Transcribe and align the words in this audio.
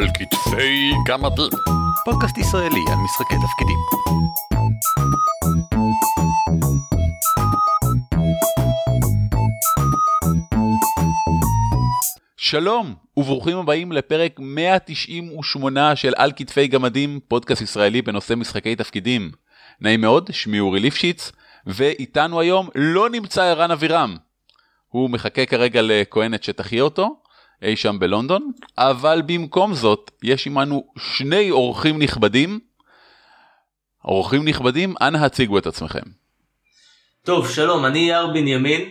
על 0.00 0.06
כתפי 0.14 0.92
גמדים. 1.06 1.52
פודקאסט 2.04 2.38
ישראלי 2.38 2.80
על 2.90 2.96
משחקי 3.04 3.34
תפקידים. 3.34 3.78
שלום 12.36 12.94
וברוכים 13.16 13.58
הבאים 13.58 13.92
לפרק 13.92 14.36
198 14.38 15.96
של 15.96 16.12
על 16.16 16.32
כתפי 16.36 16.68
גמדים, 16.68 17.20
פודקאסט 17.28 17.62
ישראלי 17.62 18.02
בנושא 18.02 18.34
משחקי 18.34 18.76
תפקידים. 18.76 19.30
נעים 19.80 20.00
מאוד, 20.00 20.30
שמי 20.32 20.60
אורי 20.60 20.80
ליפשיץ, 20.80 21.32
ואיתנו 21.66 22.40
היום 22.40 22.68
לא 22.74 23.10
נמצא 23.10 23.42
ערן 23.42 23.70
אבירם. 23.70 24.16
הוא 24.88 25.10
מחכה 25.10 25.46
כרגע 25.46 25.80
לכהנת 25.82 26.42
שתחיה 26.42 26.82
אותו, 26.82 27.16
אי 27.62 27.76
שם 27.76 27.98
בלונדון, 27.98 28.52
אבל 28.78 29.22
במקום 29.26 29.74
זאת 29.74 30.10
יש 30.22 30.46
עמנו 30.46 30.84
שני 30.98 31.50
אורחים 31.50 32.02
נכבדים. 32.02 32.60
אורחים 34.04 34.48
נכבדים, 34.48 34.94
אנא 35.00 35.18
הציגו 35.18 35.58
את 35.58 35.66
עצמכם. 35.66 36.02
טוב, 37.24 37.48
שלום, 37.48 37.84
אני 37.84 37.98
יאיר 37.98 38.26
בנימין. 38.26 38.88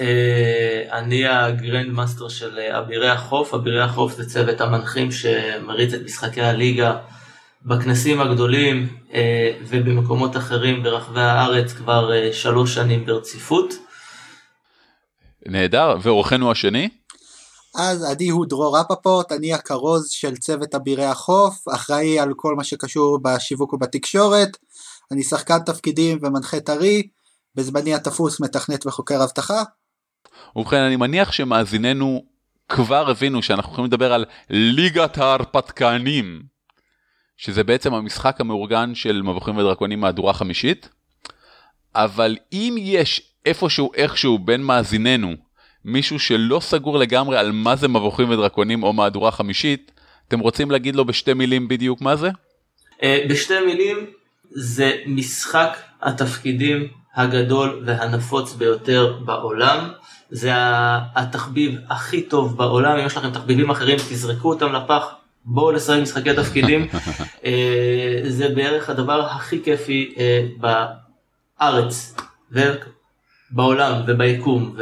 אה, 0.00 0.98
אני 0.98 1.26
ה 1.26 1.37
grand 1.37 1.92
master 1.92 2.28
של 2.28 2.58
אה, 2.58 2.78
אבירי 2.78 3.08
החוף. 3.08 3.54
אבירי 3.54 3.80
החוף 3.80 4.12
זה 4.12 4.28
צוות 4.28 4.60
המנחים 4.60 5.08
שמריץ 5.12 5.94
את 5.94 6.00
משחקי 6.04 6.42
הליגה 6.42 6.96
בכנסים 7.62 8.20
הגדולים 8.20 8.88
אה, 9.14 9.52
ובמקומות 9.68 10.36
אחרים 10.36 10.82
ברחבי 10.82 11.20
הארץ 11.20 11.72
כבר 11.72 12.32
שלוש 12.32 12.74
שנים 12.74 13.06
ברציפות. 13.06 13.74
נהדר, 15.46 15.96
ואורחנו 16.02 16.50
השני? 16.50 16.88
אז 17.74 18.04
אני 18.04 18.28
הוא 18.28 18.46
דרור 18.46 18.78
רפפורט, 18.78 19.32
אני 19.32 19.54
הכרוז 19.54 20.10
של 20.10 20.36
צוות 20.36 20.74
אבירי 20.74 21.04
החוף, 21.04 21.68
אחראי 21.68 22.18
על 22.18 22.32
כל 22.36 22.54
מה 22.56 22.64
שקשור 22.64 23.18
בשיווק 23.22 23.72
ובתקשורת, 23.72 24.56
אני 25.12 25.22
שחקן 25.22 25.58
תפקידים 25.58 26.18
ומנחה 26.22 26.60
טרי, 26.60 27.08
בזמני 27.54 27.94
התפוס 27.94 28.40
מתכנת 28.40 28.86
וחוקר 28.86 29.24
אבטחה. 29.24 29.62
ובכן 30.56 30.76
אני 30.76 30.96
מניח 30.96 31.32
שמאזיננו 31.32 32.24
כבר 32.68 33.10
הבינו 33.10 33.42
שאנחנו 33.42 33.72
יכולים 33.72 33.90
לדבר 33.90 34.12
על 34.12 34.24
ליגת 34.50 35.18
ההרפתקנים, 35.18 36.42
שזה 37.36 37.64
בעצם 37.64 37.94
המשחק 37.94 38.40
המאורגן 38.40 38.94
של 38.94 39.22
מבוכים 39.22 39.56
ודרקונים 39.56 40.00
מהדורה 40.00 40.32
חמישית, 40.32 40.88
אבל 41.94 42.36
אם 42.52 42.76
יש 42.78 43.34
איפשהו 43.46 43.90
איכשהו 43.94 44.38
בין 44.38 44.62
מאזיננו 44.62 45.34
מישהו 45.84 46.18
שלא 46.18 46.60
סגור 46.60 46.98
לגמרי 46.98 47.36
על 47.36 47.52
מה 47.52 47.76
זה 47.76 47.88
מבוכים 47.88 48.30
ודרקונים 48.30 48.82
או 48.82 48.92
מהדורה 48.92 49.30
חמישית, 49.30 49.92
אתם 50.28 50.40
רוצים 50.40 50.70
להגיד 50.70 50.96
לו 50.96 51.04
בשתי 51.04 51.34
מילים 51.34 51.68
בדיוק 51.68 52.00
מה 52.00 52.16
זה? 52.16 52.30
אה, 53.02 53.24
בשתי 53.28 53.54
מילים 53.66 53.96
זה 54.50 54.92
משחק 55.06 55.76
התפקידים 56.02 56.88
הגדול 57.14 57.82
והנפוץ 57.86 58.52
ביותר 58.52 59.18
בעולם. 59.24 59.90
זה 60.30 60.50
התחביב 61.14 61.74
הכי 61.88 62.22
טוב 62.22 62.56
בעולם, 62.56 62.98
אם 62.98 63.06
יש 63.06 63.16
לכם 63.16 63.30
תחביבים 63.30 63.70
אחרים 63.70 63.98
תזרקו 63.98 64.48
אותם 64.48 64.72
לפח, 64.72 65.14
בואו 65.44 65.72
לשחק 65.72 65.98
משחקי 66.02 66.34
תפקידים. 66.34 66.88
אה, 67.44 68.20
זה 68.28 68.48
בערך 68.48 68.90
הדבר 68.90 69.26
הכי 69.26 69.62
כיפי 69.64 70.14
אה, 70.18 70.46
בארץ 71.60 72.14
ובעולם 72.52 74.02
וביקום 74.06 74.76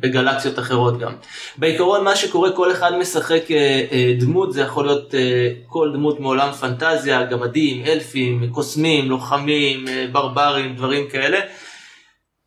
בגלקסיות 0.00 0.58
אחרות 0.58 0.98
גם. 0.98 1.12
בעיקרון 1.56 2.04
מה 2.04 2.16
שקורה 2.16 2.52
כל 2.52 2.72
אחד 2.72 2.92
משחק 2.98 3.50
אה, 3.50 3.86
אה, 3.92 4.14
דמות 4.20 4.52
זה 4.52 4.60
יכול 4.60 4.86
להיות 4.86 5.14
אה, 5.14 5.52
כל 5.66 5.90
דמות 5.94 6.20
מעולם 6.20 6.52
פנטזיה 6.52 7.24
גמדים 7.24 7.84
אלפים 7.86 8.50
קוסמים 8.52 9.08
לוחמים 9.08 9.84
ברברים 10.12 10.76
דברים 10.76 11.08
כאלה. 11.10 11.38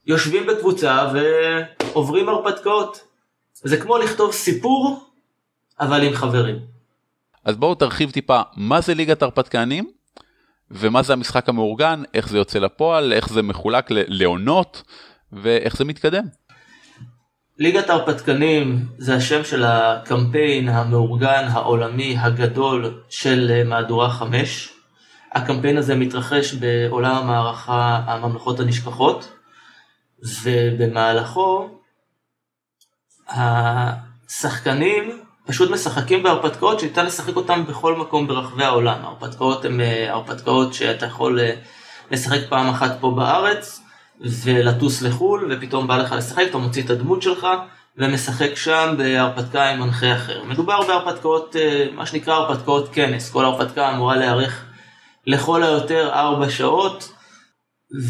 יושבים 0.07 0.47
בקבוצה 0.47 1.11
ועוברים 1.13 2.29
הרפתקאות. 2.29 3.01
זה 3.53 3.77
כמו 3.77 3.97
לכתוב 3.97 4.31
סיפור 4.31 5.03
אבל 5.79 6.03
עם 6.03 6.13
חברים. 6.13 6.59
אז 7.45 7.55
בואו 7.55 7.75
תרחיב 7.75 8.11
טיפה 8.11 8.41
מה 8.57 8.81
זה 8.81 8.93
ליגת 8.93 9.21
הרפתקנים 9.21 9.91
ומה 10.71 11.03
זה 11.03 11.13
המשחק 11.13 11.49
המאורגן 11.49 12.03
איך 12.13 12.29
זה 12.29 12.37
יוצא 12.37 12.59
לפועל 12.59 13.13
איך 13.13 13.29
זה 13.29 13.41
מחולק 13.41 13.85
לעונות 13.89 14.83
ואיך 15.31 15.77
זה 15.77 15.85
מתקדם. 15.85 16.23
ליגת 17.59 17.89
ההרפתקנים 17.89 18.85
זה 18.97 19.15
השם 19.15 19.43
של 19.43 19.63
הקמפיין 19.63 20.69
המאורגן 20.69 21.47
העולמי 21.51 22.17
הגדול 22.19 23.01
של 23.09 23.63
מהדורה 23.65 24.09
5. 24.09 24.69
הקמפיין 25.31 25.77
הזה 25.77 25.95
מתרחש 25.95 26.53
בעולם 26.53 27.15
המערכה 27.15 28.01
הממלכות 28.05 28.59
הנשכחות 28.59 29.31
ובמהלכו 30.43 31.69
השחקנים 33.27 35.21
פשוט 35.45 35.71
משחקים 35.71 36.23
בהרפתקאות 36.23 36.79
שניתן 36.79 37.05
לשחק 37.05 37.35
אותם 37.35 37.65
בכל 37.65 37.95
מקום 37.95 38.27
ברחבי 38.27 38.63
העולם. 38.63 39.05
ההרפתקאות 39.05 39.65
הן 39.65 39.81
אה, 39.81 40.13
הרפתקאות 40.13 40.73
שאתה 40.73 41.05
יכול 41.05 41.39
אה, 41.39 41.55
לשחק 42.11 42.39
פעם 42.49 42.69
אחת 42.69 42.97
פה 42.99 43.13
בארץ 43.15 43.81
ולטוס 44.21 45.01
לחו"ל, 45.01 45.51
ופתאום 45.51 45.87
בא 45.87 45.97
לך 45.97 46.11
לשחק, 46.11 46.43
אתה 46.49 46.57
מוציא 46.57 46.83
את 46.83 46.89
הדמות 46.89 47.21
שלך, 47.21 47.47
ומשחק 47.97 48.55
שם 48.55 48.95
בהרפתקה 48.97 49.69
עם 49.69 49.79
מנחה 49.79 50.15
אחר. 50.15 50.43
מדובר 50.43 50.87
בהרפתקאות, 50.87 51.55
אה, 51.55 51.87
מה 51.93 52.05
שנקרא 52.05 52.33
הרפתקאות 52.33 52.89
כנס, 52.93 53.31
כל 53.31 53.45
הרפתקה 53.45 53.93
אמורה 53.93 54.15
להיערך 54.15 54.65
לכל 55.27 55.63
היותר 55.63 56.09
4 56.13 56.49
שעות, 56.49 57.13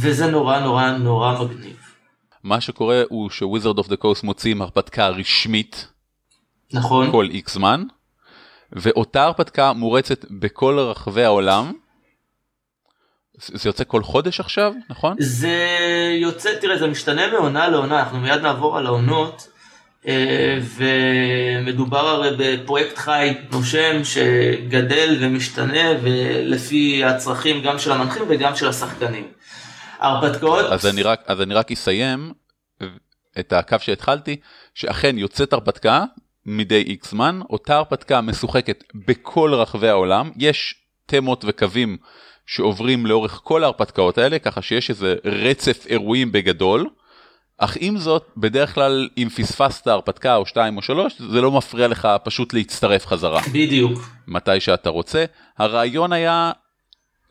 וזה 0.01 0.27
נורא 0.27 0.59
נורא 0.59 0.91
נורא 0.91 1.43
מגניב. 1.43 1.77
מה 2.43 2.61
שקורה 2.61 3.01
הוא 3.09 3.29
ש 3.29 3.40
Wizards 3.40 3.77
of 3.77 3.87
the 3.87 3.95
Coast 3.95 4.23
מוציאים 4.23 4.61
הרפתקה 4.61 5.07
רשמית. 5.07 5.87
נכון. 6.73 7.11
כל 7.11 7.27
איקס 7.29 7.53
זמן. 7.53 7.83
ואותה 8.71 9.23
הרפתקה 9.23 9.73
מורצת 9.73 10.25
בכל 10.31 10.79
רחבי 10.79 11.23
העולם. 11.23 11.71
זה 13.45 13.69
יוצא 13.69 13.83
כל 13.87 14.03
חודש 14.03 14.39
עכשיו, 14.39 14.73
נכון? 14.89 15.15
זה 15.19 15.57
יוצא, 16.21 16.49
תראה, 16.61 16.77
זה 16.77 16.87
משתנה 16.87 17.27
מעונה 17.27 17.67
לעונה, 17.67 17.99
אנחנו 17.99 18.19
מיד 18.19 18.41
נעבור 18.41 18.77
על 18.77 18.85
העונות, 18.85 19.47
אה, 20.07 20.59
ומדובר 20.77 22.07
הרי 22.07 22.29
בפרויקט 22.37 22.97
חי 22.97 23.33
נושם 23.51 24.03
שגדל 24.03 25.17
ומשתנה 25.21 25.89
ולפי 26.01 27.03
הצרכים 27.03 27.61
גם 27.61 27.79
של 27.79 27.91
המנחים 27.91 28.23
וגם 28.27 28.55
של 28.55 28.67
השחקנים. 28.67 29.27
ההרפתקאות... 29.99 30.65
אז 30.65 30.85
אני 30.85 31.03
רק, 31.03 31.21
אז 31.27 31.41
אני 31.41 31.53
רק 31.53 31.71
אסיים 31.71 32.33
את 33.39 33.53
הקו 33.53 33.77
שהתחלתי, 33.79 34.35
שאכן 34.73 35.17
יוצאת 35.17 35.53
הרפתקה 35.53 36.03
מדי 36.45 36.81
איקס 36.81 37.09
זמן, 37.09 37.39
אותה 37.49 37.75
הרפתקה 37.75 38.21
משוחקת 38.21 38.83
בכל 38.95 39.53
רחבי 39.53 39.89
העולם, 39.89 40.31
יש 40.37 40.75
תמות 41.05 41.45
וקווים 41.47 41.97
שעוברים 42.49 43.05
לאורך 43.05 43.39
כל 43.43 43.63
ההרפתקאות 43.63 44.17
האלה, 44.17 44.39
ככה 44.39 44.61
שיש 44.61 44.89
איזה 44.89 45.15
רצף 45.25 45.85
אירועים 45.87 46.31
בגדול, 46.31 46.89
אך 47.57 47.77
עם 47.79 47.97
זאת, 47.97 48.29
בדרך 48.37 48.73
כלל 48.75 49.09
אם 49.17 49.27
פספסת 49.35 49.87
הרפתקה 49.87 50.35
או 50.35 50.45
שתיים 50.45 50.77
או 50.77 50.81
שלוש, 50.81 51.21
זה 51.31 51.41
לא 51.41 51.51
מפריע 51.51 51.87
לך 51.87 52.07
פשוט 52.23 52.53
להצטרף 52.53 53.07
חזרה. 53.07 53.41
בדיוק. 53.53 54.09
מתי 54.27 54.59
שאתה 54.59 54.89
רוצה. 54.89 55.25
הרעיון 55.57 56.13
היה, 56.13 56.51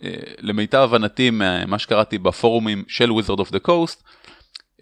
אה, 0.02 0.10
למיטב 0.40 0.78
הבנתי 0.78 1.30
מה 1.66 1.78
שקראתי 1.78 2.18
בפורומים 2.18 2.84
של 2.88 3.10
Wizard 3.10 3.40
of 3.40 3.52
the 3.52 3.68
Coast, 3.68 4.02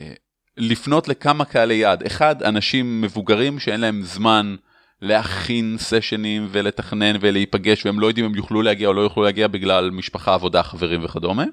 אה, 0.01 0.13
לפנות 0.57 1.09
לכמה 1.09 1.45
קהלי 1.45 1.75
יעד. 1.75 2.03
אחד, 2.03 2.43
אנשים 2.43 3.01
מבוגרים 3.01 3.59
שאין 3.59 3.81
להם 3.81 4.03
זמן 4.03 4.57
להכין 5.03 5.77
סשנים 5.79 6.49
ולתכנן 6.51 7.17
ולהיפגש 7.21 7.87
והם 7.87 8.01
לא 8.01 8.07
יודעים 8.07 8.27
אם 8.27 8.35
יוכלו 8.35 8.63
להגיע 8.63 8.89
או 8.89 8.93
לא 8.93 9.01
יוכלו 9.01 9.23
להגיע 9.23 9.49
בגלל 9.49 9.91
משפחה 9.91 10.35
עבודה 10.35 10.63
חברים 10.63 11.05
וכדומה. 11.05 11.45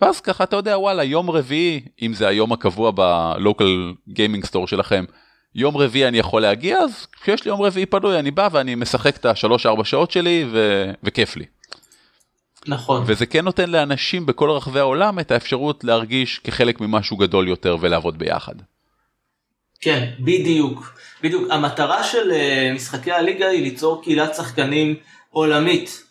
ואז 0.00 0.20
ככה 0.20 0.44
אתה 0.44 0.56
יודע 0.56 0.78
וואלה 0.78 1.04
יום 1.04 1.30
רביעי 1.30 1.80
אם 2.02 2.14
זה 2.14 2.28
היום 2.28 2.52
הקבוע 2.52 2.90
בלוקל 2.90 3.92
גיימינג 4.08 4.44
סטור 4.44 4.66
שלכם 4.66 5.04
יום 5.54 5.76
רביעי 5.76 6.08
אני 6.08 6.18
יכול 6.18 6.42
להגיע 6.42 6.78
אז 6.78 7.06
כשיש 7.22 7.44
לי 7.44 7.48
יום 7.48 7.62
רביעי 7.62 7.86
פנוי 7.86 8.18
אני 8.18 8.30
בא 8.30 8.48
ואני 8.52 8.74
משחק 8.74 9.16
את 9.16 9.26
השלוש 9.26 9.66
ארבע 9.66 9.84
שעות 9.84 10.10
שלי 10.10 10.46
ו... 10.52 10.90
וכיף 11.02 11.36
לי. 11.36 11.44
נכון. 12.66 13.02
וזה 13.06 13.26
כן 13.26 13.44
נותן 13.44 13.70
לאנשים 13.70 14.26
בכל 14.26 14.50
רחבי 14.50 14.78
העולם 14.78 15.18
את 15.18 15.30
האפשרות 15.30 15.84
להרגיש 15.84 16.38
כחלק 16.38 16.80
ממשהו 16.80 17.16
גדול 17.16 17.48
יותר 17.48 17.76
ולעבוד 17.80 18.18
ביחד. 18.18 18.54
כן, 19.84 20.10
בדיוק. 20.20 20.94
בדיוק. 21.22 21.50
המטרה 21.50 22.04
של 22.04 22.32
אה, 22.32 22.72
משחקי 22.74 23.12
הליגה 23.12 23.48
היא 23.48 23.62
ליצור 23.62 24.02
קהילת 24.02 24.34
שחקנים 24.34 24.94
עולמית 25.30 26.02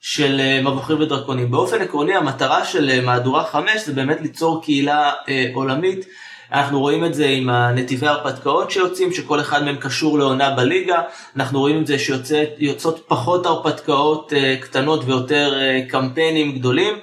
של 0.00 0.40
אה, 0.40 0.60
מבוכים 0.62 1.00
ודרקונים. 1.00 1.50
באופן 1.50 1.82
עקרוני 1.82 2.14
המטרה 2.14 2.64
של 2.64 2.90
אה, 2.90 3.00
מהדורה 3.00 3.44
5 3.44 3.80
זה 3.80 3.92
באמת 3.92 4.20
ליצור 4.20 4.62
קהילה 4.62 5.12
עולמית 5.54 6.06
אנחנו 6.52 6.80
רואים 6.80 7.04
את 7.04 7.14
זה 7.14 7.26
עם 7.26 7.50
הנתיבי 7.50 8.06
הרפתקאות 8.06 8.70
שיוצאים, 8.70 9.12
שכל 9.12 9.40
אחד 9.40 9.64
מהם 9.64 9.76
קשור 9.76 10.18
לעונה 10.18 10.50
בליגה, 10.50 11.02
אנחנו 11.36 11.60
רואים 11.60 11.82
את 11.82 11.86
זה 11.86 11.98
שיוצאות 11.98 13.04
פחות 13.08 13.46
הרפתקאות 13.46 14.32
אה, 14.32 14.56
קטנות 14.60 15.04
ויותר 15.04 15.60
אה, 15.60 15.80
קמפיינים 15.88 16.58
גדולים. 16.58 16.94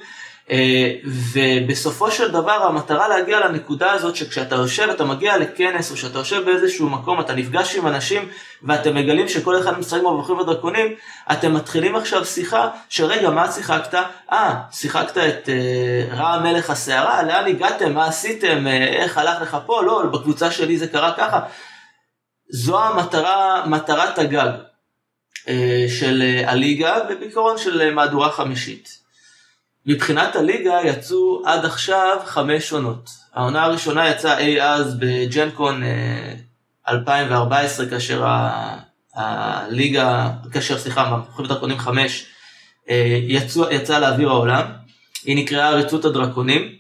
אה, 0.52 0.94
ובסופו 1.34 2.12
של 2.12 2.32
דבר 2.32 2.52
המטרה 2.52 3.08
להגיע 3.08 3.40
לנקודה 3.40 3.92
הזאת 3.92 4.16
שכשאתה 4.16 4.56
יושב, 4.56 4.90
אתה 4.90 5.06
מגיע 5.06 5.38
לכנס 5.38 5.92
או 5.92 5.98
שאתה 5.98 6.18
יושב 6.20 6.46
באיזשהו 6.46 6.90
מקום, 6.90 7.20
אתה 7.20 7.34
נפגש 7.34 7.76
עם 7.76 7.88
אנשים 7.88 8.30
ואתם 8.64 8.96
מגלים 8.96 9.28
שכל 9.28 9.60
אחד 9.60 9.80
משחק 9.80 10.00
מבוכים 10.00 10.38
ודרקונים, 10.38 10.94
אתם 11.32 11.54
מתחילים 11.54 11.96
עכשיו 11.96 12.26
שיחה 12.26 12.70
שרגע 12.90 13.30
מה 13.30 13.52
שיחקת? 13.52 14.00
אה, 14.32 14.56
שיחקת 14.72 15.18
את 15.18 15.50
אה, 15.50 16.16
רע 16.16 16.28
המלך 16.28 16.70
הסערה, 16.70 17.24
לאן 17.24 17.48
הגעתם? 17.48 17.94
מה 17.94 18.08
עשיתם? 18.08 18.68
אה, 18.68 18.88
איך 18.88 19.18
הלך 19.18 19.42
לך 19.42 19.58
פה? 19.66 19.82
לא, 19.84 20.04
בקבוצה 20.04 20.52
שלי 20.52 20.78
זה 20.78 20.88
קרה 20.88 21.14
ככה. 21.18 21.40
זו 22.50 22.84
המטרה, 22.84 23.66
מטרת 23.66 24.20
הגג 24.20 24.52
אה, 25.48 25.86
של 26.00 26.42
הליגה 26.46 26.98
ובעיקרון 27.10 27.58
של 27.58 27.94
מהדורה 27.94 28.32
חמישית. 28.32 29.07
מבחינת 29.88 30.36
הליגה 30.36 30.80
יצאו 30.86 31.42
עד 31.46 31.66
עכשיו 31.66 32.18
חמש 32.26 32.72
עונות. 32.74 33.10
העונה 33.34 33.64
הראשונה 33.64 34.10
יצאה 34.10 34.38
אי 34.38 34.62
אז 34.62 34.98
בג'נקון 35.00 35.84
2014 36.90 37.86
אה, 37.86 37.90
כאשר 37.92 38.26
הליגה, 39.16 40.30
כאשר 40.52 40.78
סליחה, 40.78 41.18
מבחורים 41.18 41.50
דרקונים 41.50 41.78
5 41.78 42.26
יצא, 43.28 43.62
יצא 43.72 44.00
לאוויר 44.00 44.30
העולם. 44.30 44.66
היא 45.24 45.38
נקראה 45.38 45.68
עריצות 45.68 46.06
הדרקונים, 46.06 46.76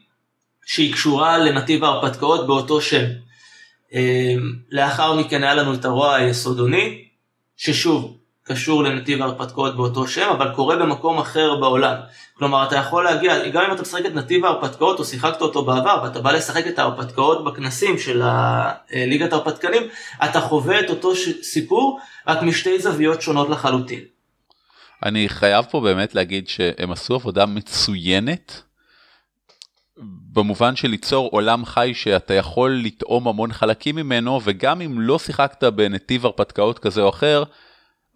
שהיא 0.65 0.93
קשורה 0.93 1.37
לנתיב 1.37 1.83
ההרפתקאות 1.83 2.47
באותו 2.47 2.81
שם. 2.81 3.05
אה, 3.93 4.35
לאחר 4.71 5.15
מכן 5.15 5.43
היה 5.43 5.53
לנו 5.53 5.73
את 5.73 5.85
הרוע 5.85 6.15
היסודוני, 6.15 7.03
ששוב, 7.57 8.16
קשור 8.47 8.83
לנתיב 8.83 9.21
ההרפתקאות 9.21 9.75
באותו 9.75 10.07
שם, 10.07 10.29
אבל 10.29 10.55
קורה 10.55 10.75
במקום 10.75 11.19
אחר 11.19 11.55
בעולם. 11.55 11.95
כלומר, 12.33 12.67
אתה 12.67 12.75
יכול 12.75 13.03
להגיע, 13.03 13.49
גם 13.49 13.63
אם 13.63 13.71
אתה 13.71 13.81
משחק 13.81 14.05
את 14.05 14.13
נתיב 14.13 14.45
ההרפתקאות 14.45 14.99
או 14.99 15.05
שיחקת 15.05 15.41
אותו 15.41 15.65
בעבר, 15.65 16.01
ואתה 16.03 16.19
בא 16.19 16.31
לשחק 16.31 16.67
את 16.67 16.79
ההרפתקאות 16.79 17.45
בכנסים 17.45 17.97
של 17.97 18.21
ליגת 18.91 19.33
ההרפתקנים, 19.33 19.83
אתה 20.23 20.41
חווה 20.41 20.79
את 20.79 20.89
אותו 20.89 21.11
סיפור, 21.41 21.99
רק 22.27 22.41
משתי 22.41 22.79
זוויות 22.79 23.21
שונות 23.21 23.49
לחלוטין. 23.49 23.99
אני 25.05 25.29
חייב 25.29 25.65
פה 25.71 25.81
באמת 25.81 26.15
להגיד 26.15 26.47
שהם 26.47 26.91
עשו 26.91 27.15
עבודה 27.15 27.45
מצוינת. 27.45 28.61
במובן 30.33 30.75
של 30.75 30.87
ליצור 30.87 31.29
עולם 31.31 31.65
חי 31.65 31.91
שאתה 31.95 32.33
יכול 32.33 32.81
לטעום 32.83 33.27
המון 33.27 33.53
חלקים 33.53 33.95
ממנו 33.95 34.41
וגם 34.43 34.81
אם 34.81 35.01
לא 35.01 35.19
שיחקת 35.19 35.63
בנתיב 35.63 36.25
הרפתקאות 36.25 36.79
כזה 36.79 37.01
או 37.01 37.09
אחר 37.09 37.43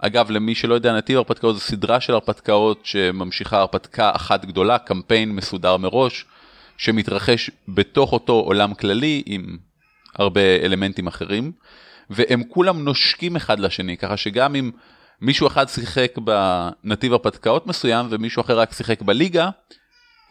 אגב, 0.04 0.32
למי 0.32 0.56
שלא 0.56 0.74
יודע, 0.74 0.94
נתיב 0.94 1.18
הרפתקאות 1.18 1.56
זו 1.56 1.62
סדרה 1.62 2.02
של 2.02 2.14
הרפתקאות 2.14 2.86
שממשיכה 2.86 3.60
הרפתקה 3.60 4.12
אחת 4.16 4.46
גדולה, 4.46 4.78
קמפיין 4.78 5.36
מסודר 5.36 5.78
מראש, 5.78 6.26
שמתרחש 6.78 7.52
בתוך 7.68 8.14
אותו 8.14 8.34
עולם 8.34 8.74
כללי 8.74 9.24
עם 9.26 9.58
הרבה 10.16 10.42
אלמנטים 10.42 11.08
אחרים, 11.08 11.52
והם 12.10 12.44
כולם 12.44 12.84
נושקים 12.84 13.36
אחד 13.36 13.60
לשני, 13.60 13.98
ככה 13.98 14.18
שגם 14.18 14.56
אם 14.56 14.72
מישהו 15.22 15.48
אחד 15.48 15.70
שיחק 15.70 16.18
בנתיב 16.18 17.14
הרפתקאות 17.14 17.68
מסוים 17.68 18.08
ומישהו 18.10 18.42
אחר 18.42 18.60
רק 18.60 18.74
שיחק 18.74 19.02
בליגה, 19.02 19.50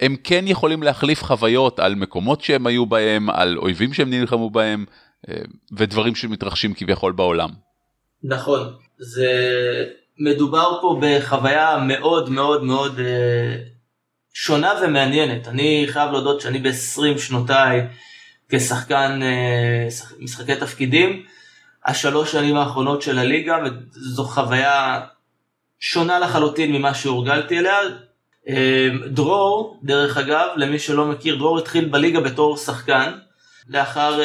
הם 0.01 0.17
כן 0.25 0.45
יכולים 0.47 0.83
להחליף 0.83 1.23
חוויות 1.23 1.81
על 1.81 1.95
מקומות 1.95 2.41
שהם 2.41 2.67
היו 2.67 2.87
בהם, 2.87 3.31
על 3.31 3.59
אויבים 3.59 3.93
שהם 3.93 4.11
נלחמו 4.11 4.51
בהם, 4.51 4.85
אה, 5.29 5.35
ודברים 5.73 6.15
שמתרחשים 6.15 6.75
כביכול 6.75 7.13
בעולם. 7.13 7.51
נכון, 8.25 8.77
זה 9.01 9.31
מדובר 10.19 10.79
פה 10.81 11.01
בחוויה 11.01 11.79
מאוד 11.79 12.31
מאוד 12.31 12.65
מאוד 12.65 12.99
אה, 12.99 13.57
שונה 14.35 14.73
ומעניינת. 14.83 15.49
אני 15.49 15.87
חייב 15.89 16.11
להודות 16.11 16.41
שאני 16.41 16.59
ב-20 16.59 17.19
שנותיי 17.19 17.87
כשחקן 18.49 19.21
אה, 19.23 19.89
משחקי 20.19 20.57
תפקידים, 20.57 21.23
השלוש 21.85 22.33
שנים 22.33 22.57
האחרונות 22.57 23.03
של 23.03 23.19
הליגה, 23.19 23.59
זו 23.91 24.25
חוויה 24.25 25.01
שונה 25.81 26.19
לחלוטין 26.19 26.73
ממה 26.73 26.95
שהורגלתי 26.95 27.59
אליה. 27.59 27.79
אה, 28.49 28.89
דרור, 29.07 29.81
דרך 29.83 30.17
אגב, 30.17 30.47
למי 30.57 30.79
שלא 30.79 31.07
מכיר, 31.07 31.37
דרור 31.37 31.59
התחיל 31.59 31.85
בליגה 31.85 32.21
בתור 32.21 32.57
שחקן, 32.57 33.13
לאחר 33.69 34.21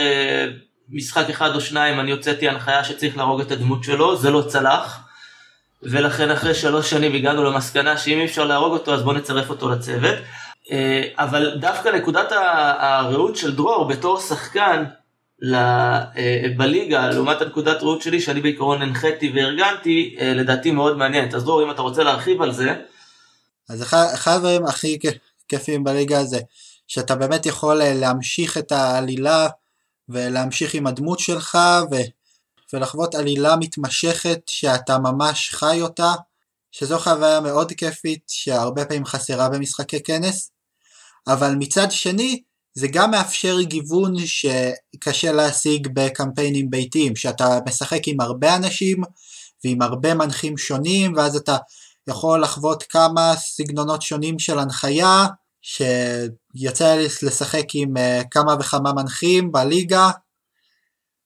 משחק 0.89 1.29
אחד 1.29 1.55
או 1.55 1.61
שניים 1.61 1.99
אני 1.99 2.11
הוצאתי 2.11 2.49
הנחיה 2.49 2.83
שצריך 2.83 3.17
להרוג 3.17 3.41
את 3.41 3.51
הדמות 3.51 3.83
שלו, 3.83 4.17
זה 4.17 4.31
לא 4.31 4.41
צלח. 4.47 4.99
ולכן 5.83 6.31
אחרי 6.31 6.53
שלוש 6.53 6.89
שנים 6.89 7.13
הגענו 7.13 7.43
למסקנה 7.43 7.97
שאם 7.97 8.19
אי 8.19 8.25
אפשר 8.25 8.45
להרוג 8.45 8.73
אותו 8.73 8.93
אז 8.93 9.01
בוא 9.01 9.13
נצרף 9.13 9.49
אותו 9.49 9.69
לצוות. 9.69 10.15
אה, 10.71 11.01
אבל 11.17 11.57
דווקא 11.59 11.89
נקודת 11.89 12.31
הראות 12.79 13.35
של 13.35 13.55
דרור 13.55 13.87
בתור 13.87 14.19
שחקן 14.19 14.83
אה, 15.53 16.03
בליגה 16.57 17.09
לעומת 17.09 17.41
הנקודת 17.41 17.83
ראות 17.83 18.01
שלי 18.01 18.21
שאני 18.21 18.41
בעיקרון 18.41 18.81
הנחיתי 18.81 19.31
וארגנתי 19.35 20.15
אה, 20.19 20.33
לדעתי 20.33 20.71
מאוד 20.71 20.97
מעניינת. 20.97 21.33
אז 21.33 21.43
דרור 21.43 21.63
אם 21.63 21.71
אתה 21.71 21.81
רוצה 21.81 22.03
להרחיב 22.03 22.41
על 22.41 22.51
זה. 22.51 22.73
אז 23.69 23.83
אחד 24.13 24.35
הדברים 24.35 24.65
הכי 24.65 24.99
כיפים 25.47 25.83
בליגה 25.83 26.23
זה 26.23 26.39
שאתה 26.87 27.15
באמת 27.15 27.45
יכול 27.45 27.81
להמשיך 27.83 28.57
את 28.57 28.71
העלילה 28.71 29.47
ולהמשיך 30.09 30.73
עם 30.73 30.87
הדמות 30.87 31.19
שלך 31.19 31.57
ו... 31.91 31.95
ולחוות 32.73 33.15
עלילה 33.15 33.55
מתמשכת 33.55 34.39
שאתה 34.47 34.97
ממש 34.97 35.49
חי 35.53 35.81
אותה, 35.81 36.13
שזו 36.71 36.99
חוויה 36.99 37.41
מאוד 37.41 37.71
כיפית 37.71 38.23
שהרבה 38.27 38.85
פעמים 38.85 39.05
חסרה 39.05 39.49
במשחקי 39.49 40.03
כנס, 40.03 40.51
אבל 41.27 41.55
מצד 41.59 41.91
שני 41.91 42.41
זה 42.73 42.87
גם 42.87 43.11
מאפשר 43.11 43.61
גיוון 43.61 44.13
שקשה 44.25 45.31
להשיג 45.31 45.87
בקמפיינים 45.93 46.69
ביתיים, 46.69 47.15
שאתה 47.15 47.59
משחק 47.67 48.07
עם 48.07 48.21
הרבה 48.21 48.55
אנשים 48.55 49.03
ועם 49.63 49.81
הרבה 49.81 50.13
מנחים 50.13 50.57
שונים 50.57 51.13
ואז 51.15 51.35
אתה 51.35 51.57
יכול 52.07 52.41
לחוות 52.41 52.83
כמה 52.83 53.33
סגנונות 53.37 54.01
שונים 54.01 54.39
של 54.39 54.59
הנחיה 54.59 55.25
שיוצא 55.65 56.95
לי 56.95 57.05
לשחק 57.23 57.65
עם 57.73 57.97
אה, 57.97 58.21
כמה 58.31 58.55
וכמה 58.59 58.93
מנחים 58.93 59.51
בליגה 59.51 60.09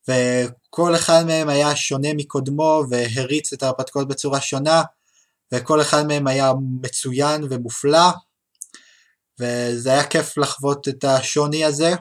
וכל 0.08 0.96
אחד 0.96 1.24
מהם 1.28 1.50
היה 1.50 1.76
שונה 1.76 2.08
מקודמו 2.14 2.84
והריץ 2.90 3.54
את 3.54 3.64
ההרפתקאות 3.64 4.08
בצורה 4.08 4.42
שונה 4.42 4.84
וכל 5.54 5.82
אחד 5.82 6.08
מהם 6.08 6.28
היה 6.28 6.52
מצוין 6.82 7.44
ומופלא 7.50 8.10
וזה 9.40 9.92
היה 9.92 10.04
כיף 10.04 10.38
לחוות 10.38 10.88
את 10.88 11.04
השוני 11.04 11.66
הזה. 11.66 11.96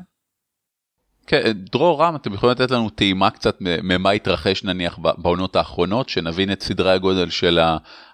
כן, 1.27 1.53
דרור 1.53 2.03
רם, 2.03 2.17
אתם 2.17 2.35
יכולים 2.35 2.57
לתת 2.57 2.71
לנו 2.71 2.91
טעימה 2.91 3.31
קצת 3.31 3.57
ממה 3.61 4.11
התרחש 4.11 4.65
נניח 4.65 4.99
בעונות 4.99 5.57
האחרונות, 5.57 6.09
שנבין 6.09 6.53
את 6.53 6.63
סדרי 6.63 6.93
הגודל 6.93 7.31
של 7.31 7.59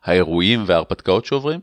האירועים 0.04 0.64
וההרפתקאות 0.66 1.24
שעוברים? 1.24 1.60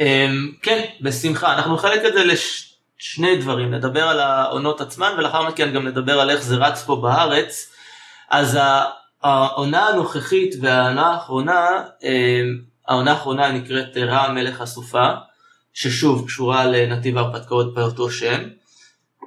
אמ, 0.00 0.52
כן, 0.62 0.84
בשמחה. 1.00 1.54
אנחנו 1.54 1.74
נחלק 1.74 2.04
את 2.04 2.12
זה 2.12 2.24
לשני 2.24 3.36
דברים, 3.36 3.74
נדבר 3.74 4.08
על 4.08 4.20
העונות 4.20 4.80
עצמן 4.80 5.14
ולאחר 5.18 5.48
מכן 5.48 5.72
גם 5.72 5.88
נדבר 5.88 6.20
על 6.20 6.30
איך 6.30 6.42
זה 6.42 6.56
רץ 6.56 6.82
פה 6.82 6.96
בארץ. 6.96 7.72
אז 8.30 8.58
העונה 9.22 9.86
הנוכחית 9.86 10.54
והעונה 10.60 11.06
האחרונה, 11.06 11.68
אמ, 12.02 12.58
העונה 12.88 13.10
האחרונה 13.12 13.52
נקראת 13.52 13.96
רע 13.96 14.20
המלך 14.20 14.60
הסופה, 14.60 15.08
ששוב 15.74 16.26
קשורה 16.26 16.66
לנתיב 16.66 17.18
ההרפתקאות 17.18 17.74
באותו 17.74 18.10
שם. 18.10 18.42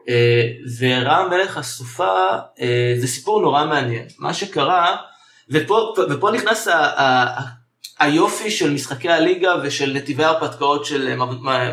אה, 0.10 0.44
ורע 0.80 1.16
המלך 1.18 1.58
הסופה 1.58 2.16
אה, 2.62 2.94
זה 2.98 3.08
סיפור 3.08 3.42
נורא 3.42 3.66
מעניין. 3.66 4.06
מה 4.20 4.34
שקרה, 4.34 4.98
ופה, 5.50 5.94
ופה 6.10 6.32
נכנס 6.32 6.68
היופי 8.00 8.52
של 8.52 8.74
משחקי 8.74 9.10
הליגה 9.10 9.56
ושל 9.64 9.94
נתיבי 9.94 10.24
ההרפתקאות 10.24 10.86
של 10.86 11.16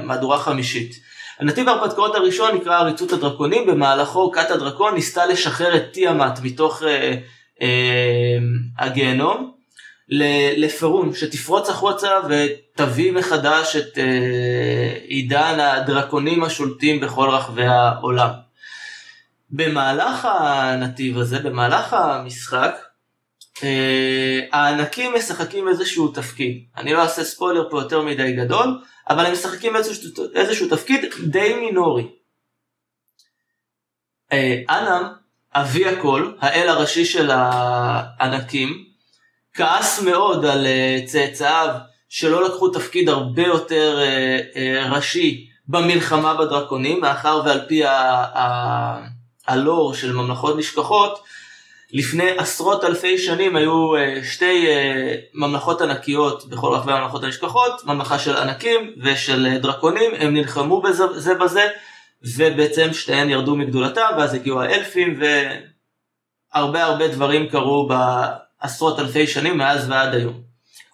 מהדורה 0.04 0.38
חמישית. 0.38 1.00
הנתיב 1.40 1.68
ההרפתקאות 1.68 2.14
הראשון 2.14 2.56
נקרא 2.56 2.78
עריצות 2.78 3.12
הדרקונים, 3.12 3.66
במהלכו 3.66 4.32
כת 4.32 4.50
הדרקון 4.50 4.94
ניסתה 4.94 5.26
לשחרר 5.26 5.76
את 5.76 5.82
תיאמת 5.92 6.40
מתוך 6.42 6.82
אה, 6.82 7.14
אה, 7.62 8.38
הגיהנום 8.78 9.52
לפרון, 10.56 11.14
שתפרוץ 11.14 11.68
החוצה 11.68 12.10
ותביא 12.28 13.12
מחדש 13.12 13.76
את 13.76 13.98
אה, 13.98 14.98
עידן 15.04 15.60
הדרקונים 15.60 16.44
השולטים 16.44 17.00
בכל 17.00 17.30
רחבי 17.30 17.66
העולם. 17.66 18.30
במהלך 19.50 20.28
הנתיב 20.30 21.18
הזה, 21.18 21.38
במהלך 21.38 21.92
המשחק, 21.92 22.74
אה, 22.74 22.85
הענקים 24.52 25.14
משחקים 25.14 25.68
איזשהו 25.68 26.08
תפקיד. 26.08 26.64
אני 26.76 26.92
לא 26.92 27.02
אעשה 27.02 27.24
ספוילר 27.24 27.70
פה 27.70 27.80
יותר 27.80 28.02
מדי 28.02 28.32
גדול, 28.32 28.82
אבל 29.10 29.26
הם 29.26 29.32
משחקים 29.32 29.76
איזשהו, 29.76 30.24
איזשהו 30.34 30.68
תפקיד 30.68 31.04
די 31.26 31.54
מינורי. 31.54 32.06
אה, 34.32 34.62
אנם 34.70 35.12
אבי 35.54 35.86
הכל, 35.86 36.32
האל 36.40 36.68
הראשי 36.68 37.04
של 37.04 37.30
הענקים, 37.30 38.84
כעס 39.54 40.02
מאוד 40.02 40.44
על 40.44 40.66
אה, 40.66 41.00
צאצאיו 41.06 41.74
שלא 42.08 42.44
לקחו 42.44 42.68
תפקיד 42.68 43.08
הרבה 43.08 43.42
יותר 43.42 43.98
אה, 44.00 44.38
אה, 44.56 44.92
ראשי 44.92 45.46
במלחמה 45.68 46.34
בדרקונים, 46.34 47.00
מאחר 47.00 47.42
ועל 47.44 47.60
פי 47.68 47.82
הלור 49.46 49.94
של 49.94 50.12
ממלכות 50.12 50.56
נשכחות, 50.58 51.24
לפני 51.92 52.30
עשרות 52.38 52.84
אלפי 52.84 53.18
שנים 53.18 53.56
היו 53.56 53.92
שתי 54.22 54.66
ממלכות 55.34 55.80
ענקיות 55.80 56.48
בכל 56.48 56.74
רחבי 56.74 56.92
הממלכות 56.92 57.24
הנשכחות, 57.24 57.84
ממלכה 57.84 58.18
של 58.18 58.36
ענקים 58.36 58.92
ושל 59.02 59.58
דרקונים, 59.58 60.10
הם 60.18 60.34
נלחמו 60.34 60.82
בזה 60.82 61.34
בזה 61.34 61.68
ובעצם 62.22 62.92
שתיהן 62.92 63.30
ירדו 63.30 63.56
מגדולתם 63.56 64.08
ואז 64.18 64.34
הגיעו 64.34 64.60
האלפים 64.60 65.20
והרבה 66.54 66.84
הרבה 66.84 67.08
דברים 67.08 67.48
קרו 67.48 67.88
בעשרות 67.88 68.98
אלפי 68.98 69.26
שנים 69.26 69.58
מאז 69.58 69.90
ועד 69.90 70.14
היום. 70.14 70.40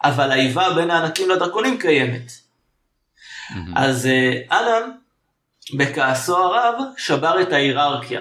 אבל 0.05 0.31
האיבה 0.31 0.75
בין 0.75 0.91
הענקים 0.91 1.31
לדרקונים 1.31 1.79
קיימת. 1.79 2.31
Mm-hmm. 2.31 3.57
אז 3.77 4.07
אה, 4.07 4.59
אנם 4.59 4.91
בכעסו 5.79 6.37
הרב 6.37 6.75
שבר 6.97 7.43
את 7.43 7.53
ההיררכיה. 7.53 8.21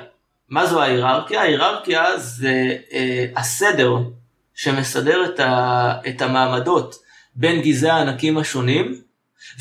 מה 0.51 0.65
זו 0.65 0.81
ההיררכיה? 0.81 1.41
ההיררכיה 1.41 2.17
זה 2.17 2.77
אה, 2.93 3.25
הסדר 3.35 3.93
שמסדר 4.55 5.25
את, 5.25 5.39
ה, 5.39 5.93
את 6.09 6.21
המעמדות 6.21 6.95
בין 7.35 7.61
גזעי 7.61 7.89
הענקים 7.89 8.37
השונים 8.37 9.01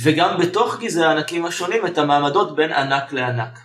וגם 0.03 0.39
בתוך 0.39 0.81
גזעי 0.81 1.05
הענקים 1.05 1.45
השונים 1.45 1.87
את 1.87 1.99
המעמדות 1.99 2.57
בין 2.57 2.73
ענק 2.73 3.13
לענק. 3.13 3.59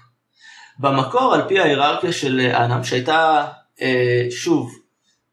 במקור 0.79 1.33
על 1.33 1.41
פי 1.47 1.59
ההיררכיה 1.59 2.13
של 2.13 2.39
אנם 2.39 2.83
שהייתה 2.83 3.47
אה, 3.81 4.27
שוב 4.29 4.79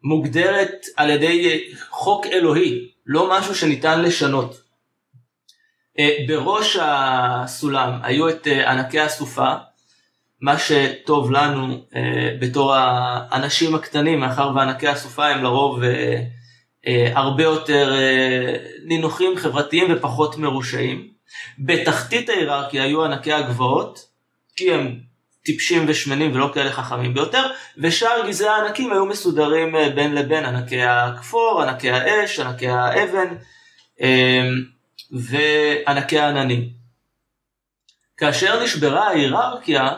מוגדרת 0.03 0.87
על 0.97 1.11
ידי 1.11 1.65
חוק 1.91 2.27
אלוהי 2.27 2.89
לא 3.07 3.31
משהו 3.31 3.55
שניתן 3.55 4.03
לשנות. 4.03 4.61
אה, 5.99 6.17
בראש 6.29 6.79
הסולם 6.81 7.99
היו 8.03 8.29
את 8.29 8.47
אה, 8.47 8.71
ענקי 8.71 9.01
הסופה 9.01 9.55
מה 10.43 10.59
שטוב 10.59 11.31
לנו 11.31 11.85
אה, 11.97 12.37
בתור 12.41 12.75
האנשים 12.75 13.75
הקטנים 13.75 14.21
מאחר 14.21 14.51
וענקי 14.55 14.89
הסופה 14.89 15.27
הם 15.27 15.43
לרוב 15.43 15.83
אה, 16.87 17.13
הרבה 17.15 17.43
יותר 17.43 17.95
אה, 17.95 18.57
נינוחים 18.85 19.37
חברתיים 19.37 19.87
ופחות 19.91 20.39
מרושעים. 20.39 21.13
בתחתית 21.59 22.29
ההיררכיה 22.29 22.83
היו 22.83 23.05
ענקי 23.05 23.33
הגבעות, 23.33 23.99
כי 24.57 24.75
הם 24.75 25.01
טיפשים 25.45 25.85
ושמנים 25.89 26.35
ולא 26.35 26.51
כאלה 26.55 26.73
חכמים 26.73 27.15
ביותר, 27.15 27.51
ושאר 27.79 28.29
גזעי 28.29 28.49
הענקים 28.49 28.93
היו 28.93 29.07
מסודרים 29.07 29.77
אה, 29.77 29.91
בין 29.91 30.15
לבין 30.15 30.45
ענקי 30.45 30.83
הכפור, 30.83 31.63
ענקי 31.63 31.91
האש, 31.91 32.41
ענקי 32.41 32.69
האבן 32.69 33.35
וענקי 35.13 36.19
העננים. 36.19 36.69
כאשר 38.17 38.65
נשברה 38.65 39.09
ההיררכיה, 39.09 39.89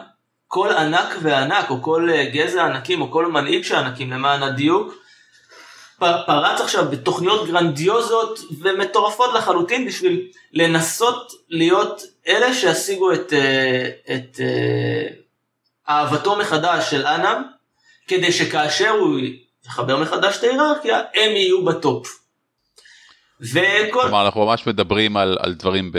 כל 0.55 0.73
ענק 0.73 1.17
וענק, 1.23 1.71
או 1.71 1.83
כל 1.83 2.09
גזע 2.33 2.65
ענקים, 2.65 3.01
או 3.01 3.11
כל 3.11 3.27
מנהיג 3.27 3.65
של 3.65 3.75
ענקים 3.75 4.13
למען 4.13 4.43
הדיוק, 4.43 4.95
פרץ 5.99 6.61
עכשיו 6.61 6.91
בתוכניות 6.91 7.47
גרנדיוזות 7.49 8.39
ומטורפות 8.61 9.35
לחלוטין 9.35 9.87
בשביל 9.87 10.27
לנסות 10.53 11.33
להיות 11.49 12.03
אלה 12.29 12.55
שישיגו 12.55 13.13
את, 13.13 13.33
אה, 13.33 13.91
את 14.15 14.41
אה, 14.41 15.07
אהבתו 15.89 16.37
מחדש 16.37 16.91
של 16.91 17.07
אנם, 17.07 17.43
כדי 18.09 18.33
שכאשר 18.33 18.91
הוא 18.91 19.21
יחבר 19.67 19.97
מחדש 19.97 20.39
את 20.39 20.45
ההיררכיה, 20.45 20.99
הם 20.99 21.31
יהיו 21.31 21.65
בטופ. 21.65 22.21
וכל... 23.41 24.03
כלומר 24.03 24.25
אנחנו 24.25 24.47
ממש 24.47 24.67
מדברים 24.67 25.17
על, 25.17 25.37
על 25.41 25.55
דברים 25.55 25.93
ב... 25.93 25.99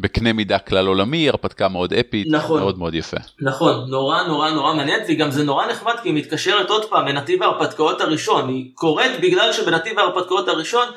בקנה 0.00 0.32
מידה 0.32 0.58
כלל 0.58 0.86
עולמי, 0.86 1.28
הרפתקה 1.28 1.68
מאוד 1.68 1.92
אפית, 1.92 2.26
נכון, 2.30 2.60
מאוד 2.60 2.78
מאוד 2.78 2.94
יפה. 2.94 3.16
נכון, 3.40 3.90
נורא 3.90 4.22
נורא 4.22 4.50
נורא 4.50 4.74
מעניין, 4.74 5.00
וגם 5.08 5.30
זה 5.30 5.44
נורא 5.44 5.66
נחמד 5.66 5.94
כי 6.02 6.08
היא 6.08 6.14
מתקשרת 6.14 6.70
עוד 6.70 6.84
פעם 6.90 7.06
לנתיב 7.06 7.42
ההרפתקאות 7.42 8.00
הראשון, 8.00 8.48
היא 8.48 8.70
קורית 8.74 9.20
בגלל 9.22 9.52
שבנתיב 9.52 9.98
ההרפתקאות 9.98 10.48
הראשון 10.48 10.88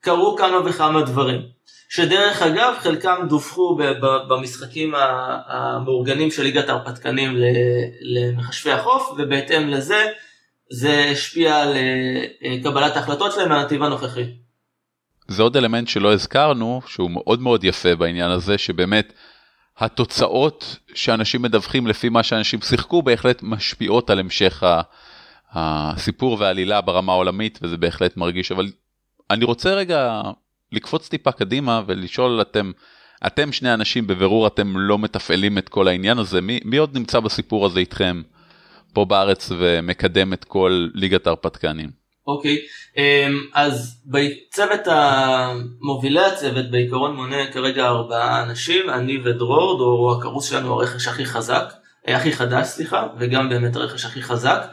קרו 0.00 0.36
כמה 0.36 0.58
וכמה 0.64 1.02
דברים. 1.02 1.40
שדרך 1.88 2.42
אגב 2.42 2.74
חלקם 2.80 3.16
דווחו 3.28 3.78
במשחקים 4.28 4.94
המאורגנים 5.46 6.30
של 6.30 6.42
ליגת 6.42 6.68
ההרפתקנים 6.68 7.36
למחשבי 8.02 8.72
החוף, 8.72 9.10
ובהתאם 9.18 9.68
לזה 9.68 10.06
זה 10.72 11.04
השפיע 11.12 11.56
על 11.56 11.76
אה, 11.76 12.56
קבלת 12.62 12.96
ההחלטות 12.96 13.32
שלהם 13.32 13.48
מהנתיב 13.48 13.82
הנוכחי. 13.82 14.24
זה 15.30 15.42
עוד 15.42 15.56
אלמנט 15.56 15.88
שלא 15.88 16.12
הזכרנו, 16.12 16.80
שהוא 16.86 17.10
מאוד 17.10 17.40
מאוד 17.40 17.64
יפה 17.64 17.96
בעניין 17.96 18.30
הזה, 18.30 18.58
שבאמת 18.58 19.12
התוצאות 19.78 20.76
שאנשים 20.94 21.42
מדווחים 21.42 21.86
לפי 21.86 22.08
מה 22.08 22.22
שאנשים 22.22 22.60
שיחקו 22.62 23.02
בהחלט 23.02 23.42
משפיעות 23.42 24.10
על 24.10 24.18
המשך 24.18 24.62
הסיפור 25.52 26.36
והעלילה 26.40 26.80
ברמה 26.80 27.12
העולמית, 27.12 27.58
וזה 27.62 27.76
בהחלט 27.76 28.16
מרגיש, 28.16 28.52
אבל 28.52 28.72
אני 29.30 29.44
רוצה 29.44 29.74
רגע 29.74 30.22
לקפוץ 30.72 31.08
טיפה 31.08 31.32
קדימה 31.32 31.82
ולשאול 31.86 32.40
אתם, 32.40 32.72
אתם 33.26 33.52
שני 33.52 33.74
אנשים 33.74 34.06
בבירור 34.06 34.46
אתם 34.46 34.76
לא 34.76 34.98
מתפעלים 34.98 35.58
את 35.58 35.68
כל 35.68 35.88
העניין 35.88 36.18
הזה, 36.18 36.40
מי, 36.40 36.60
מי 36.64 36.76
עוד 36.76 36.96
נמצא 36.98 37.20
בסיפור 37.20 37.66
הזה 37.66 37.80
איתכם 37.80 38.22
פה 38.92 39.04
בארץ 39.04 39.52
ומקדם 39.58 40.32
את 40.32 40.44
כל 40.44 40.88
ליגת 40.94 41.26
ההרפתקנים? 41.26 41.99
אוקיי, 42.36 42.58
אמ, 42.96 43.40
אז 43.54 44.00
בצוות 44.06 44.80
המובילי 44.86 46.24
הצוות 46.24 46.70
בעיקרון 46.70 47.16
מונה 47.16 47.52
כרגע 47.52 47.86
ארבעה 47.86 48.42
אנשים, 48.42 48.90
אני 48.90 49.18
ודרור, 49.24 49.78
דרור 49.78 50.10
הוא 50.10 50.18
הכרוס 50.18 50.50
שלנו 50.50 50.72
הרכש 50.72 51.08
הכי 51.08 51.24
חזק, 51.24 51.72
אה, 52.08 52.16
הכי 52.16 52.32
חדש 52.32 52.66
סליחה, 52.66 53.06
וגם 53.18 53.48
באמת 53.48 53.76
הרכש 53.76 54.04
הכי 54.04 54.22
חזק. 54.22 54.66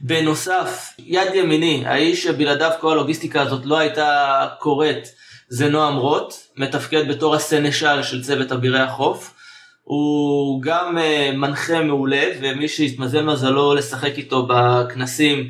בנוסף, 0.00 0.94
יד 0.98 1.34
ימיני, 1.34 1.82
האיש 1.86 2.22
שבלעדיו 2.22 2.70
כל 2.80 2.92
הלוגיסטיקה 2.92 3.42
הזאת 3.42 3.66
לא 3.66 3.78
הייתה 3.78 4.46
קורית, 4.58 5.12
זה 5.48 5.68
נועם 5.68 5.96
רוט, 5.96 6.34
מתפקד 6.56 7.08
בתור 7.08 7.34
הסנשל 7.34 8.02
של 8.02 8.22
צוות 8.22 8.52
אבירי 8.52 8.80
החוף. 8.80 9.34
הוא 9.82 10.62
גם 10.62 10.98
uh, 10.98 11.36
מנחה 11.36 11.82
מעולה, 11.82 12.22
ומי 12.40 12.68
שהתמזל 12.68 13.22
מזלו 13.22 13.74
לשחק 13.74 14.18
איתו 14.18 14.46
בכנסים, 14.48 15.38
אה, 15.38 15.44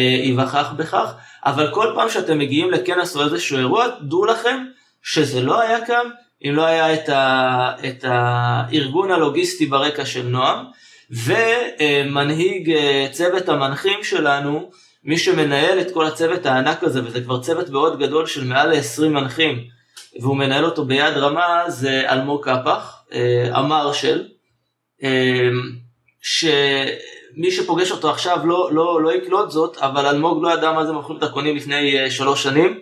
ייווכח 0.00 0.72
בכך, 0.76 1.12
אבל 1.44 1.70
כל 1.74 1.92
פעם 1.94 2.10
שאתם 2.10 2.38
מגיעים 2.38 2.70
לכנס 2.70 3.16
או 3.16 3.24
איזשהו 3.24 3.58
אירוע, 3.58 3.86
דעו 4.00 4.26
לכם 4.26 4.64
שזה 5.02 5.40
לא 5.40 5.60
היה 5.60 5.86
כאן 5.86 6.06
אם 6.44 6.54
לא 6.54 6.64
היה 6.64 6.94
את, 6.94 7.08
ה, 7.08 7.72
את 7.88 8.04
הארגון 8.08 9.10
הלוגיסטי 9.10 9.66
ברקע 9.66 10.06
של 10.06 10.22
נועם, 10.22 10.64
ומנהיג 11.10 12.70
אה, 12.70 13.06
צוות 13.10 13.48
המנחים 13.48 14.04
שלנו, 14.04 14.70
מי 15.04 15.18
שמנהל 15.18 15.80
את 15.80 15.90
כל 15.90 16.06
הצוות 16.06 16.46
הענק 16.46 16.82
הזה, 16.82 17.04
וזה 17.04 17.20
כבר 17.20 17.40
צוות 17.40 17.68
מאוד 17.68 17.98
גדול 17.98 18.26
של 18.26 18.44
מעל 18.44 18.72
ל-20 18.72 19.08
מנחים, 19.08 19.64
והוא 20.20 20.36
מנהל 20.36 20.64
אותו 20.64 20.84
ביד 20.84 21.16
רמה, 21.16 21.64
זה 21.68 22.02
אלמוג 22.10 22.44
קפח, 22.44 23.02
אה, 23.12 23.48
המרשל, 23.52 24.24
ש... 26.22 26.44
מי 27.36 27.50
שפוגש 27.50 27.90
אותו 27.90 28.10
עכשיו 28.10 28.46
לא, 28.46 28.68
לא, 28.72 29.02
לא 29.02 29.14
יקלוט 29.14 29.50
זאת, 29.50 29.76
אבל 29.76 30.06
אלמוג 30.06 30.42
לא 30.42 30.52
ידע 30.52 30.72
מה 30.72 30.86
זה 30.86 30.92
מוכרים 30.92 31.18
דרכונים 31.18 31.56
לפני 31.56 32.06
uh, 32.06 32.10
שלוש 32.10 32.42
שנים, 32.42 32.80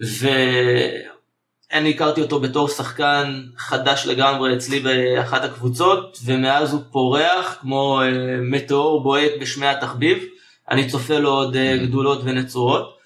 ואני 0.00 1.90
הכרתי 1.90 2.20
אותו 2.20 2.40
בתור 2.40 2.68
שחקן 2.68 3.42
חדש 3.56 4.06
לגמרי 4.06 4.56
אצלי 4.56 4.80
באחת 4.80 5.44
הקבוצות, 5.44 6.18
ומאז 6.24 6.72
הוא 6.72 6.82
פורח 6.92 7.58
כמו 7.60 8.00
uh, 8.02 8.04
מטאור 8.40 9.02
בועט 9.02 9.32
בשמי 9.40 9.66
התחביב, 9.66 10.24
אני 10.70 10.88
צופה 10.88 11.18
לו 11.18 11.30
עוד 11.30 11.54
uh, 11.54 11.58
גדולות 11.86 12.20
ונצורות, 12.24 12.96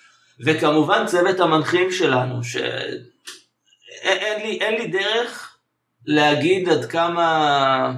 וכמובן 0.44 1.06
צוות 1.06 1.40
המנחים 1.40 1.92
שלנו, 1.92 2.44
שאין 2.44 4.42
לי, 4.42 4.58
אין 4.60 4.74
לי 4.74 4.86
דרך 4.86 5.56
להגיד 6.06 6.68
עד 6.68 6.84
כמה, 6.84 7.92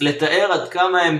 לתאר 0.00 0.52
עד 0.52 0.68
כמה 0.68 1.00
הם 1.00 1.18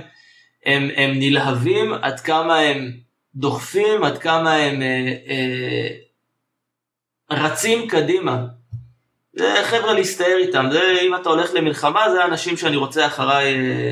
הם, 0.65 0.89
הם 0.95 1.11
נלהבים, 1.15 1.93
עד 1.93 2.19
כמה 2.19 2.57
הם 2.57 2.91
דוחפים, 3.35 4.03
עד 4.03 4.17
כמה 4.17 4.53
הם 4.53 4.81
אה, 4.81 5.13
אה, 5.27 5.87
רצים 7.31 7.87
קדימה. 7.87 8.45
זה 9.33 9.53
חבר'ה 9.63 9.93
להסתער 9.93 10.37
איתם, 10.37 10.65
זה 10.71 10.81
אם 11.01 11.15
אתה 11.15 11.29
הולך 11.29 11.53
למלחמה 11.53 12.11
זה 12.11 12.23
האנשים 12.23 12.57
שאני 12.57 12.75
רוצה 12.75 13.05
אחריי 13.05 13.55
אה, 13.55 13.91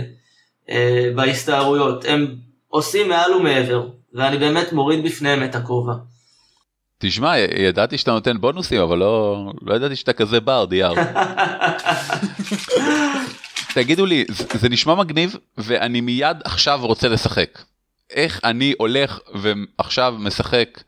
אה, 0.69 1.09
בהסתערויות, 1.15 2.05
הם 2.05 2.35
עושים 2.67 3.09
מעל 3.09 3.33
ומעבר, 3.33 3.87
ואני 4.13 4.37
באמת 4.37 4.73
מוריד 4.73 5.03
בפניהם 5.03 5.43
את 5.43 5.55
הכובע. 5.55 5.93
תשמע, 6.99 7.37
ידעתי 7.37 7.97
שאתה 7.97 8.11
נותן 8.11 8.37
בונוסים, 8.41 8.81
אבל 8.81 8.97
לא, 8.97 9.45
לא 9.61 9.75
ידעתי 9.75 9.95
שאתה 9.95 10.13
כזה 10.13 10.39
בר, 10.39 10.65
דיאר. 10.65 10.93
תגידו 13.77 14.05
לי, 14.05 14.25
זה, 14.31 14.43
זה 14.59 14.69
נשמע 14.69 14.95
מגניב 14.95 15.35
ואני 15.57 16.01
מיד 16.01 16.37
עכשיו 16.43 16.79
רוצה 16.83 17.07
לשחק. 17.07 17.59
איך 18.09 18.39
אני 18.43 18.73
הולך 18.77 19.19
ועכשיו 19.41 20.15
משחק 20.19 20.83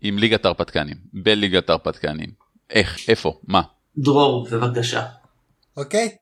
עם 0.00 0.18
ליגת 0.18 0.44
הרפתקנים, 0.44 0.96
בליגת 1.12 1.70
הרפתקנים? 1.70 2.30
איך, 2.70 2.98
איפה, 3.08 3.40
מה? 3.44 3.62
דרור, 3.98 4.48
בבקשה. 4.50 5.06
אוקיי? 5.76 6.16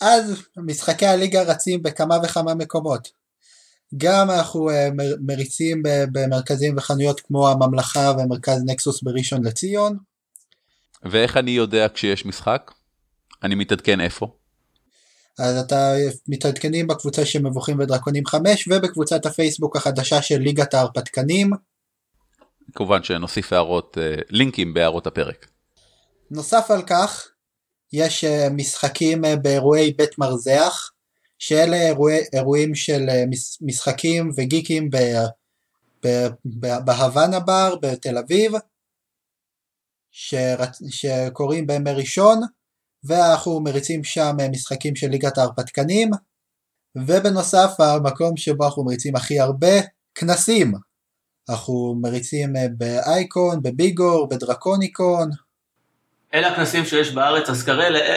אז 0.00 0.42
משחקי 0.56 1.06
הליגה 1.06 1.42
רצים 1.42 1.82
בכמה 1.82 2.16
וכמה 2.24 2.54
מקומות. 2.54 3.08
גם 3.96 4.30
אנחנו 4.30 4.70
אה, 4.70 4.88
מריצים 5.26 5.82
במרכזים 6.12 6.76
וחנויות 6.76 7.20
כמו 7.20 7.48
הממלכה 7.48 8.12
ומרכז 8.18 8.62
נקסוס 8.66 9.02
בראשון 9.02 9.44
לציון. 9.44 9.98
ואיך 11.02 11.36
אני 11.36 11.50
יודע 11.50 11.86
כשיש 11.94 12.26
משחק? 12.26 12.72
אני 13.42 13.54
מתעדכן 13.54 14.00
איפה? 14.00 14.39
אז 15.38 15.56
אתה 15.56 15.92
מתעדכנים 16.28 16.86
בקבוצה 16.86 17.26
של 17.26 17.42
מבוכים 17.42 17.78
ודרקונים 17.78 18.26
5 18.26 18.68
ובקבוצת 18.68 19.26
הפייסבוק 19.26 19.76
החדשה 19.76 20.22
של 20.22 20.38
ליגת 20.38 20.74
ההרפתקנים. 20.74 21.50
כמובן 22.74 23.02
שנוסיף 23.02 23.52
הערות, 23.52 23.98
אה, 24.00 24.14
לינקים 24.30 24.74
בהערות 24.74 25.06
הפרק. 25.06 25.46
נוסף 26.30 26.70
על 26.70 26.82
כך, 26.82 27.28
יש 27.92 28.24
אה, 28.24 28.48
משחקים 28.50 29.24
אה, 29.24 29.36
באירועי 29.36 29.92
בית 29.92 30.18
מרזח, 30.18 30.90
שאלה 31.38 31.76
אירועי, 31.76 32.18
אירועים 32.32 32.74
של 32.74 33.06
מש- 33.30 33.58
משחקים 33.62 34.30
וגיקים 34.36 34.90
ב, 34.90 34.96
ב, 36.04 36.26
ב, 36.44 36.66
בהוואנה 36.84 37.40
בר 37.40 37.74
בתל 37.82 38.18
אביב, 38.18 38.52
שקורים 40.90 41.66
בימי 41.66 41.90
ראשון, 41.92 42.40
ואנחנו 43.04 43.60
מריצים 43.60 44.04
שם 44.04 44.36
אה, 44.40 44.48
משחקים 44.48 44.96
של 44.96 45.08
ליגת 45.08 45.38
ההרפתקנים, 45.38 46.10
ובנוסף 46.96 47.70
המקום 47.78 48.36
שבו 48.36 48.64
אנחנו 48.64 48.84
מריצים 48.84 49.16
הכי 49.16 49.40
הרבה, 49.40 49.80
כנסים. 50.14 50.72
אנחנו 51.50 51.94
מריצים 52.02 52.56
אה, 52.56 52.66
באייקון, 52.78 53.62
בביגור, 53.62 54.28
בדרקוניקון, 54.28 55.30
אלה 56.34 56.48
הכנסים 56.48 56.84
שיש 56.84 57.10
בארץ, 57.10 57.50
אז 57.50 57.64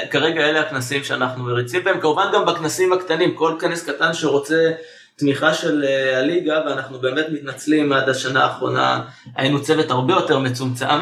כרגע, 0.10 0.42
אלה 0.42 0.62
הכנסים 0.62 1.04
שאנחנו 1.04 1.44
מריצים 1.44 1.84
בהם, 1.84 2.00
כמובן 2.02 2.26
גם 2.34 2.46
בכנסים 2.46 2.94
הקטנים, 2.94 3.36
כל 3.36 3.58
כנס 3.62 3.90
קטן 3.90 4.14
שרוצה 4.14 4.72
תמיכה 5.16 5.54
של 5.54 5.84
אה, 5.84 6.20
הליגה, 6.20 6.62
ואנחנו 6.66 7.00
באמת 7.00 7.26
מתנצלים 7.30 7.94
עד 7.94 8.10
השנה 8.10 8.44
האחרונה, 8.44 9.04
היינו 9.36 9.64
צוות 9.64 9.92
הרבה 9.92 10.14
יותר 10.14 10.40
מצומצם, 10.40 11.00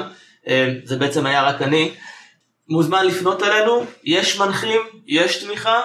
זה 0.83 0.97
בעצם 0.97 1.25
היה 1.25 1.43
רק 1.43 1.61
אני, 1.61 1.91
מוזמן 2.71 3.05
לפנות 3.05 3.43
אלינו, 3.43 3.85
יש 4.03 4.39
מנחים, 4.39 4.81
יש 5.07 5.43
תמיכה, 5.43 5.81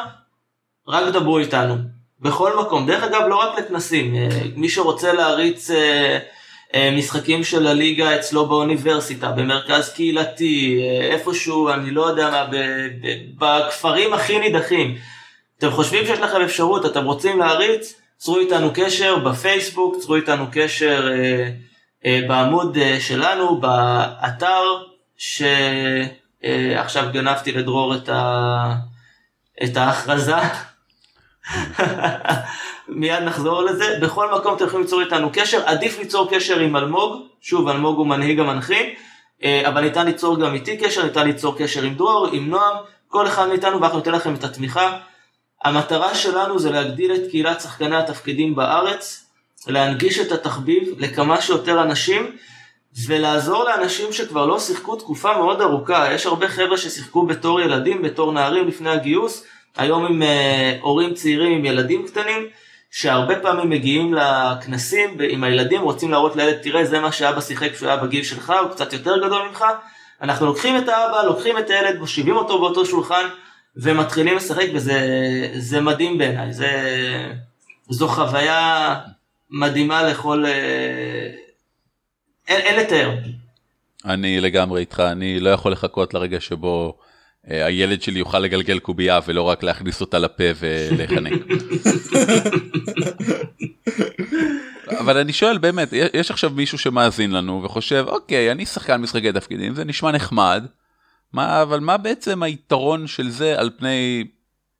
רק 0.88 1.14
דברו 1.14 1.38
איתנו, 1.38 1.74
בכל 2.20 2.60
מקום, 2.60 2.86
דרך 2.86 3.02
אגב 3.02 3.22
לא 3.28 3.36
רק 3.36 3.58
לכנסים, 3.58 4.14
אה, 4.14 4.28
מי 4.56 4.68
שרוצה 4.68 5.12
להריץ 5.12 5.70
אה, 5.70 6.18
אה, 6.74 6.90
משחקים 6.90 7.44
של 7.44 7.66
הליגה 7.66 8.16
אצלו 8.16 8.46
באוניברסיטה, 8.46 9.30
במרכז 9.30 9.92
קהילתי, 9.92 10.82
איפשהו, 11.10 11.68
אני 11.68 11.90
לא 11.90 12.08
יודע 12.08 12.30
מה, 12.30 12.46
בכפרים 13.38 14.14
הכי 14.14 14.38
נידחים. 14.38 14.96
אתם 15.58 15.70
חושבים 15.70 16.06
שיש 16.06 16.18
לכם 16.18 16.40
אפשרות, 16.40 16.86
אתם 16.86 17.04
רוצים 17.04 17.38
להריץ, 17.38 17.94
צרו 18.16 18.38
איתנו 18.38 18.70
קשר 18.74 19.16
בפייסבוק, 19.16 19.96
צרו 20.00 20.16
איתנו 20.16 20.44
קשר 20.52 21.08
אה, 21.12 21.50
אה, 22.06 22.20
בעמוד 22.28 22.76
אה, 22.76 23.00
שלנו, 23.00 23.60
באתר, 23.60 24.62
שעכשיו 26.46 27.08
גנבתי 27.12 27.52
לדרור 27.52 27.94
את, 27.94 28.08
ה, 28.08 28.74
את 29.64 29.76
ההכרזה. 29.76 30.36
מיד 32.88 33.22
נחזור 33.22 33.62
לזה. 33.62 33.98
בכל 34.02 34.34
מקום 34.38 34.56
אתם 34.56 34.64
יכולים 34.64 34.84
ליצור 34.84 35.00
איתנו 35.00 35.30
קשר, 35.32 35.62
עדיף 35.66 35.98
ליצור 35.98 36.30
קשר 36.30 36.60
עם 36.60 36.76
אלמוג, 36.76 37.22
שוב 37.40 37.68
אלמוג 37.68 37.98
הוא 37.98 38.06
מנהיג 38.06 38.40
המנחים, 38.40 38.86
אה, 39.44 39.68
אבל 39.68 39.80
ניתן 39.80 40.06
ליצור 40.06 40.40
גם 40.40 40.54
איתי 40.54 40.76
קשר, 40.76 41.04
ניתן 41.04 41.26
ליצור 41.26 41.58
קשר 41.58 41.82
עם 41.82 41.94
דרור, 41.94 42.28
עם 42.32 42.50
נועם, 42.50 42.76
כל 43.08 43.26
אחד 43.26 43.48
מאיתנו 43.48 43.80
ואנחנו 43.80 43.98
ניתן 43.98 44.12
לכם 44.12 44.34
את 44.34 44.44
התמיכה. 44.44 44.98
המטרה 45.64 46.14
שלנו 46.14 46.58
זה 46.58 46.70
להגדיל 46.70 47.14
את 47.14 47.20
קהילת 47.30 47.60
שחקני 47.60 47.96
התפקידים 47.96 48.54
בארץ, 48.54 49.26
להנגיש 49.66 50.18
את 50.18 50.32
התחביב 50.32 50.94
לכמה 50.98 51.40
שיותר 51.40 51.82
אנשים, 51.82 52.36
ולעזור 53.04 53.64
לאנשים 53.64 54.12
שכבר 54.12 54.46
לא 54.46 54.58
שיחקו 54.58 54.96
תקופה 54.96 55.36
מאוד 55.36 55.60
ארוכה. 55.60 56.12
יש 56.12 56.26
הרבה 56.26 56.48
חבר'ה 56.48 56.76
ששיחקו 56.76 57.26
בתור 57.26 57.60
ילדים, 57.60 58.02
בתור 58.02 58.32
נערים 58.32 58.68
לפני 58.68 58.90
הגיוס, 58.90 59.44
היום 59.76 60.06
עם 60.06 60.22
uh, 60.22 60.26
הורים 60.82 61.14
צעירים 61.14 61.52
עם 61.52 61.64
ילדים 61.64 62.06
קטנים, 62.06 62.46
שהרבה 62.90 63.40
פעמים 63.40 63.70
מגיעים 63.70 64.14
לכנסים 64.14 65.16
עם 65.28 65.44
הילדים, 65.44 65.82
רוצים 65.82 66.10
להראות 66.10 66.36
לילד, 66.36 66.56
תראה 66.62 66.84
זה 66.84 67.00
מה 67.00 67.12
שאבא 67.12 67.40
שיחק 67.40 67.72
כשהוא 67.72 67.88
היה 67.88 67.96
בגיל 67.96 68.24
שלך, 68.24 68.52
הוא 68.62 68.70
קצת 68.70 68.92
יותר 68.92 69.26
גדול 69.26 69.48
ממך. 69.48 69.64
אנחנו 70.22 70.46
לוקחים 70.46 70.76
את 70.76 70.88
האבא, 70.88 71.22
לוקחים 71.22 71.58
את 71.58 71.70
הילד, 71.70 71.98
מושיבים 71.98 72.36
אותו 72.36 72.58
באותו 72.58 72.86
שולחן, 72.86 73.24
ומתחילים 73.76 74.36
לשחק, 74.36 74.66
וזה 74.74 74.98
זה 75.54 75.80
מדהים 75.80 76.18
בעיניי. 76.18 76.50
זו 77.90 78.08
חוויה 78.08 78.94
מדהימה 79.50 80.02
לכל... 80.02 80.44
Uh, 80.44 81.45
אין, 82.48 82.60
אין 82.60 82.80
לתאר. 82.80 83.14
אני 84.04 84.40
לגמרי 84.40 84.80
איתך, 84.80 85.00
אני 85.00 85.40
לא 85.40 85.50
יכול 85.50 85.72
לחכות 85.72 86.14
לרגע 86.14 86.40
שבו 86.40 86.98
אה, 87.50 87.66
הילד 87.66 88.02
שלי 88.02 88.18
יוכל 88.18 88.38
לגלגל 88.38 88.78
קובייה 88.78 89.20
ולא 89.26 89.42
רק 89.42 89.62
להכניס 89.62 90.00
אותה 90.00 90.18
לפה 90.18 90.44
ולחנק. 90.58 91.32
אבל 95.00 95.18
אני 95.18 95.32
שואל 95.32 95.58
באמת, 95.58 95.88
יש 95.92 96.30
עכשיו 96.30 96.50
מישהו 96.50 96.78
שמאזין 96.78 97.30
לנו 97.30 97.62
וחושב, 97.64 98.04
אוקיי, 98.08 98.52
אני 98.52 98.66
שחקן 98.66 99.00
משחקי 99.00 99.32
תפקידים, 99.32 99.74
זה 99.74 99.84
נשמע 99.84 100.12
נחמד, 100.12 100.66
מה, 101.32 101.62
אבל 101.62 101.80
מה 101.80 101.96
בעצם 101.96 102.42
היתרון 102.42 103.06
של 103.06 103.30
זה 103.30 103.60
על 103.60 103.70
פני 103.78 104.24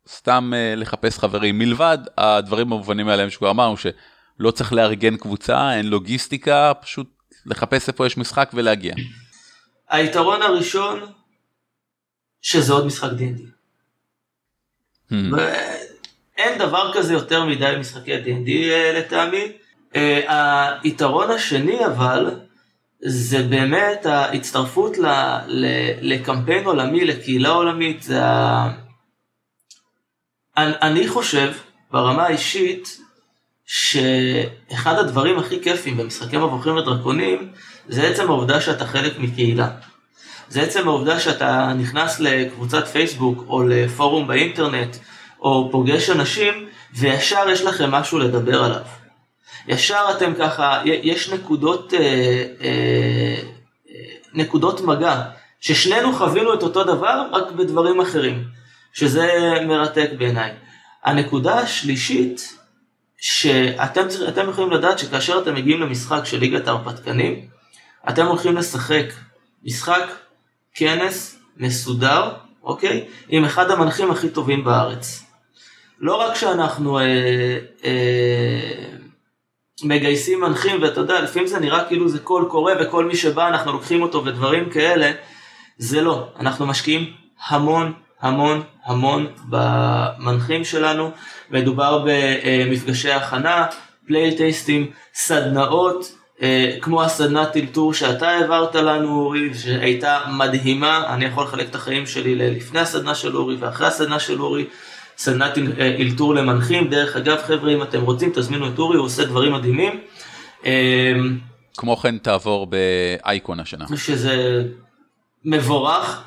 סתם 0.09 0.53
אה, 0.55 0.75
לחפש 0.77 1.19
חברים, 1.19 1.59
מלבד 1.59 1.99
הדברים 2.19 2.67
המובנים 2.73 3.09
האלה 3.09 3.31
שכבר 3.31 3.51
אמרנו, 3.51 3.77
שלא 3.77 4.51
צריך 4.51 4.73
לארגן 4.73 5.17
קבוצה, 5.17 5.77
אין 5.77 5.87
לוגיסטיקה, 5.87 6.73
פשוט 6.81 7.16
לחפש 7.47 7.89
איפה 7.89 8.07
יש 8.07 8.17
משחק 8.17 8.51
ולהגיע. 8.55 8.95
היתרון 9.89 10.43
הראשון, 10.43 11.13
שזה 12.43 12.73
עוד 12.73 12.87
משחק 12.87 13.11
D&D. 13.11 13.41
Hmm. 15.13 15.15
אין 16.37 16.59
דבר 16.59 16.91
כזה 16.95 17.13
יותר 17.13 17.45
מדי 17.45 17.75
משחקי 17.81 18.17
D&D 18.17 18.51
אה, 18.51 18.93
לטעמי. 18.99 19.53
אה, 19.97 20.79
היתרון 20.83 21.31
השני 21.31 21.87
אבל, 21.87 22.41
זה 23.01 23.43
באמת 23.43 24.07
ההצטרפות 24.07 24.99
ל, 24.99 25.07
ל, 25.47 25.67
לקמפיין 26.01 26.65
עולמי, 26.65 27.05
לקהילה 27.05 27.49
עולמית, 27.49 28.03
זה 28.03 28.25
ה... 28.25 28.69
אני, 30.57 30.73
אני 30.83 31.09
חושב, 31.09 31.53
ברמה 31.91 32.23
האישית, 32.23 33.01
שאחד 33.67 34.99
הדברים 34.99 35.39
הכי 35.39 35.63
כיפים 35.63 35.97
במשחקי 35.97 36.37
מבוכים 36.37 36.77
ודרקונים, 36.77 37.49
זה 37.89 38.03
עצם 38.03 38.29
העובדה 38.29 38.61
שאתה 38.61 38.87
חלק 38.87 39.19
מקהילה. 39.19 39.69
זה 40.49 40.63
עצם 40.63 40.89
העובדה 40.89 41.21
שאתה 41.21 41.73
נכנס 41.79 42.21
לקבוצת 42.21 42.89
פייסבוק 42.89 43.45
או 43.49 43.63
לפורום 43.63 44.27
באינטרנט, 44.27 44.97
או 45.41 45.69
פוגש 45.73 46.11
אנשים, 46.11 46.69
וישר 46.95 47.45
יש 47.49 47.63
לכם 47.63 47.91
משהו 47.91 48.19
לדבר 48.19 48.65
עליו. 48.65 48.83
ישר 49.69 50.05
אתם 50.17 50.33
ככה, 50.39 50.81
יש 50.85 51.31
נקודות, 51.31 51.95
אה, 51.95 52.45
אה, 52.61 53.37
נקודות 54.35 54.81
מגע, 54.81 55.23
ששנינו 55.61 56.13
חווינו 56.13 56.55
את 56.55 56.63
אותו 56.63 56.85
דבר, 56.85 57.23
רק 57.33 57.53
בדברים 57.53 58.01
אחרים, 58.01 58.45
שזה 58.93 59.55
מרתק 59.67 60.11
בעיניי. 60.19 60.51
הנקודה 61.05 61.59
השלישית, 61.59 62.56
שאתם 63.27 64.07
אתם 64.29 64.49
יכולים 64.51 64.71
לדעת 64.71 64.99
שכאשר 64.99 65.39
אתם 65.43 65.55
מגיעים 65.55 65.81
למשחק 65.81 66.25
של 66.25 66.39
ליגת 66.39 66.69
ההרפתקנים, 66.69 67.41
אתם 68.09 68.27
הולכים 68.27 68.57
לשחק 68.57 69.05
משחק, 69.65 70.11
כנס, 70.75 71.39
מסודר, 71.57 72.33
אוקיי? 72.63 73.05
עם 73.29 73.45
אחד 73.45 73.71
המנחים 73.71 74.11
הכי 74.11 74.29
טובים 74.29 74.65
בארץ. 74.65 75.23
לא 75.99 76.15
רק 76.15 76.35
שאנחנו 76.35 76.99
אה, 76.99 77.05
אה, 77.85 78.95
מגייסים 79.83 80.41
מנחים, 80.41 80.83
ואתה 80.83 81.01
יודע, 81.01 81.23
לפעמים 81.23 81.49
זה 81.49 81.61
נראה 81.61 81.85
כאילו 81.85 82.09
זה 82.09 82.19
קול 82.19 82.45
קורא, 82.51 82.73
וכל 82.81 83.05
מי 83.05 83.17
שבא 83.17 83.49
אנחנו 83.49 83.73
לוקחים 83.73 84.03
אותו 84.03 84.25
ודברים 84.25 84.71
כאלה, 84.71 85.13
זה 85.79 86.01
לא. 86.01 86.29
אנחנו 86.41 86.67
משקיעים 86.67 87.13
המון 87.47 87.93
המון 88.21 88.63
המון 88.85 89.27
במנחים 89.49 90.65
שלנו, 90.65 91.11
מדובר 91.51 92.05
במפגשי 92.07 93.13
הכנה, 93.13 93.67
פלייטייסטים, 94.07 94.91
סדנאות, 95.15 96.13
כמו 96.81 97.03
הסדנת 97.03 97.53
טלטור 97.53 97.95
שאתה 97.95 98.29
העברת 98.29 98.75
לנו 98.75 99.21
אורי, 99.21 99.55
שהייתה 99.55 100.19
מדהימה, 100.33 101.15
אני 101.15 101.25
יכול 101.25 101.45
לחלק 101.45 101.69
את 101.71 101.75
החיים 101.75 102.07
שלי 102.07 102.35
לפני 102.35 102.81
הסדנה 102.81 103.15
של 103.15 103.37
אורי 103.37 103.57
ואחרי 103.57 103.87
הסדנה 103.87 104.21
של 104.21 104.41
אורי, 104.41 104.65
סדנת 105.19 105.59
אלתור 106.01 106.35
למנחים, 106.35 106.89
דרך 106.89 107.17
אגב 107.17 107.39
חבר'ה 107.47 107.73
אם 107.73 107.83
אתם 107.83 108.01
רוצים 108.01 108.33
תזמינו 108.35 108.69
את 108.69 108.79
אורי, 108.79 108.97
הוא 108.97 109.07
עושה 109.07 109.25
דברים 109.25 109.53
מדהימים. 109.53 110.01
כמו 111.77 111.97
כן 111.97 112.19
תעבור 112.19 112.67
באייקון 112.67 113.61
השנה. 113.61 113.85
שזה 113.97 114.65
מבורך, 115.45 116.23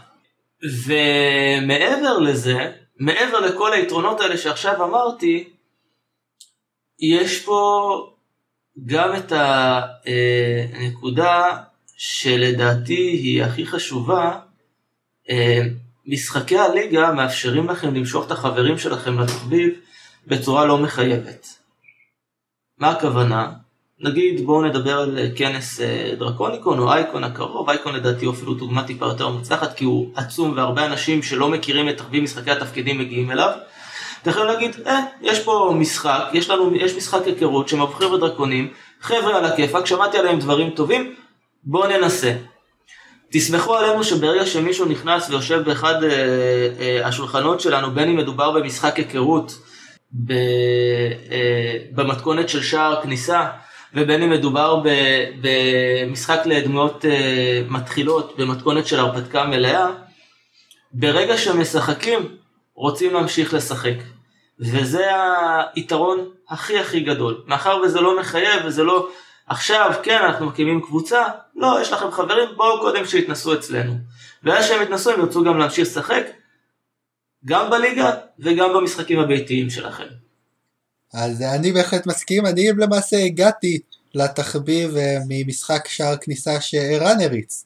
ומעבר 0.63 2.19
לזה, 2.19 2.71
מעבר 2.99 3.39
לכל 3.39 3.73
היתרונות 3.73 4.19
האלה 4.21 4.37
שעכשיו 4.37 4.83
אמרתי, 4.83 5.49
יש 6.99 7.45
פה 7.45 8.11
גם 8.85 9.15
את 9.15 9.33
הנקודה 10.73 11.57
שלדעתי 11.97 12.93
היא 12.93 13.43
הכי 13.43 13.65
חשובה, 13.65 14.39
משחקי 16.05 16.57
הליגה 16.57 17.11
מאפשרים 17.11 17.69
לכם 17.69 17.95
למשוך 17.95 18.25
את 18.25 18.31
החברים 18.31 18.77
שלכם 18.77 19.19
לתחביב 19.19 19.79
בצורה 20.27 20.65
לא 20.65 20.77
מחייבת. 20.77 21.47
מה 22.77 22.89
הכוונה? 22.89 23.51
נגיד 24.01 24.45
בואו 24.45 24.61
נדבר 24.61 24.99
על 24.99 25.19
כנס 25.35 25.81
אה, 25.81 26.11
דרקוניקון 26.19 26.79
או 26.79 26.93
אייקון 26.93 27.23
הקרוב, 27.23 27.69
אייקון 27.69 27.95
לדעתי 27.95 28.25
הוא 28.25 28.33
אפילו 28.33 28.53
דוגמה 28.53 28.83
טיפה 28.83 29.05
יותר 29.05 29.29
מוצלחת 29.29 29.73
כי 29.73 29.85
הוא 29.85 30.11
עצום 30.15 30.53
והרבה 30.55 30.85
אנשים 30.85 31.23
שלא 31.23 31.49
מכירים 31.49 31.89
את 31.89 31.97
תחביב 31.97 32.23
משחקי 32.23 32.51
התפקידים 32.51 32.99
מגיעים 32.99 33.31
אליו. 33.31 33.51
אתם 34.21 34.29
יכולים 34.29 34.49
להגיד, 34.49 34.75
אה, 34.87 34.99
יש 35.21 35.39
פה 35.39 35.73
משחק, 35.75 36.23
יש 36.33 36.49
לנו, 36.49 36.75
יש 36.75 36.95
משחק 36.95 37.21
היכרות 37.25 37.69
שמבחיר 37.69 38.17
בדרקונים, 38.17 38.73
חבר'ה 39.01 39.37
על 39.37 39.45
הכיפאק, 39.45 39.85
שמעתי 39.85 40.17
עליהם 40.17 40.39
דברים 40.39 40.69
טובים, 40.69 41.15
בואו 41.63 41.87
ננסה. 41.87 42.33
תסמכו 43.31 43.75
עלינו 43.75 44.03
שברגע 44.03 44.45
שמישהו 44.45 44.85
נכנס 44.85 45.29
ויושב 45.29 45.61
באחד 45.65 46.03
אה, 46.03 46.09
אה, 46.79 47.07
השולחנות 47.07 47.59
שלנו, 47.59 47.91
בין 47.91 48.09
אם 48.09 48.17
מדובר 48.17 48.51
במשחק 48.51 48.95
היכרות, 48.97 49.59
ב, 50.11 50.31
אה, 50.31 51.77
במתכונת 51.91 52.49
של 52.49 52.63
שער 52.63 53.01
כניסה, 53.03 53.45
ובין 53.93 54.23
אם 54.23 54.29
מדובר 54.29 54.83
במשחק 55.41 56.39
לדמויות 56.45 57.05
אה, 57.05 57.61
מתחילות 57.69 58.37
במתכונת 58.37 58.87
של 58.87 58.99
הרפתקה 58.99 59.45
מלאה, 59.45 59.87
ברגע 60.91 61.37
שמשחקים 61.37 62.37
רוצים 62.73 63.13
להמשיך 63.13 63.53
לשחק. 63.53 63.95
וזה 64.59 65.05
היתרון 65.75 66.29
הכי 66.49 66.79
הכי 66.79 66.99
גדול. 66.99 67.43
מאחר 67.47 67.81
וזה 67.83 68.01
לא 68.01 68.19
מחייב 68.19 68.65
וזה 68.65 68.83
לא 68.83 69.09
עכשיו 69.47 69.91
כן 70.03 70.21
אנחנו 70.21 70.45
מקימים 70.45 70.81
קבוצה, 70.81 71.23
לא 71.55 71.81
יש 71.81 71.91
לכם 71.91 72.11
חברים 72.11 72.49
בואו 72.55 72.79
קודם 72.79 73.05
שיתנסו 73.05 73.53
אצלנו. 73.53 73.93
ואז 74.43 74.67
שהם 74.67 74.81
יתנסו 74.81 75.11
הם 75.11 75.19
ירצו 75.19 75.43
גם 75.43 75.57
להמשיך 75.57 75.87
לשחק 75.87 76.23
גם 77.45 77.69
בליגה 77.69 78.11
וגם 78.39 78.73
במשחקים 78.73 79.19
הביתיים 79.19 79.69
שלכם. 79.69 80.28
אז 81.13 81.41
אני 81.41 81.71
בהחלט 81.71 82.07
מסכים, 82.07 82.45
אני 82.45 82.69
למעשה 82.77 83.17
הגעתי 83.17 83.79
לתחביב 84.13 84.95
אה, 84.95 85.17
ממשחק 85.27 85.87
שער 85.87 86.17
כניסה 86.17 86.61
שערן 86.61 87.21
הריץ. 87.21 87.65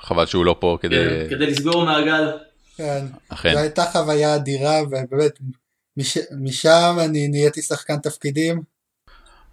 חבל 0.00 0.26
שהוא 0.26 0.44
לא 0.44 0.56
פה 0.60 0.78
כדי... 0.80 0.96
כן, 0.96 1.26
כדי 1.30 1.46
לסגור 1.46 1.84
מעגל. 1.84 2.32
כן, 2.76 3.06
אכן. 3.28 3.52
זו 3.52 3.58
הייתה 3.58 3.84
חוויה 3.84 4.34
אדירה 4.34 4.82
ובאמת 4.82 5.38
מש... 5.96 6.18
משם 6.40 6.96
אני 7.04 7.28
נהייתי 7.28 7.62
שחקן 7.62 7.98
תפקידים. 7.98 8.62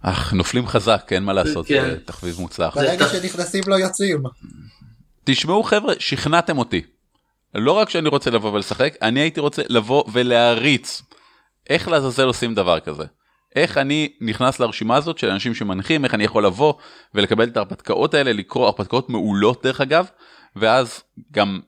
אך 0.02 0.32
נופלים 0.32 0.66
חזק 0.66 1.08
אין 1.10 1.22
מה 1.22 1.32
לעשות 1.32 1.66
כן. 1.66 1.90
זה 1.90 1.96
תחביב 2.04 2.40
מוצלח. 2.40 2.74
ברגע 2.76 3.08
שנכנסים 3.08 3.62
לא 3.66 3.74
יוצאים. 3.74 4.22
תשמעו 5.24 5.62
חבר'ה 5.62 5.94
שכנעתם 5.98 6.58
אותי. 6.58 6.82
לא 7.54 7.72
רק 7.72 7.90
שאני 7.90 8.08
רוצה 8.08 8.30
לבוא 8.30 8.52
ולשחק 8.52 8.94
אני 9.02 9.20
הייתי 9.20 9.40
רוצה 9.40 9.62
לבוא 9.68 10.04
ולהריץ. 10.12 11.02
איך 11.70 11.88
לעזאזל 11.88 12.26
עושים 12.26 12.54
דבר 12.54 12.80
כזה? 12.80 13.04
איך 13.56 13.78
אני 13.78 14.08
נכנס 14.20 14.60
לרשימה 14.60 14.96
הזאת 14.96 15.18
של 15.18 15.30
אנשים 15.30 15.54
שמנחים, 15.54 16.04
איך 16.04 16.14
אני 16.14 16.24
יכול 16.24 16.46
לבוא 16.46 16.74
ולקבל 17.14 17.48
את 17.48 17.56
ההרפתקאות 17.56 18.14
האלה, 18.14 18.32
לקרוא 18.32 18.66
הרפתקאות 18.66 19.10
מעולות 19.10 19.62
דרך 19.62 19.80
אגב, 19.80 20.06
ואז 20.56 21.02
גם 21.32 21.60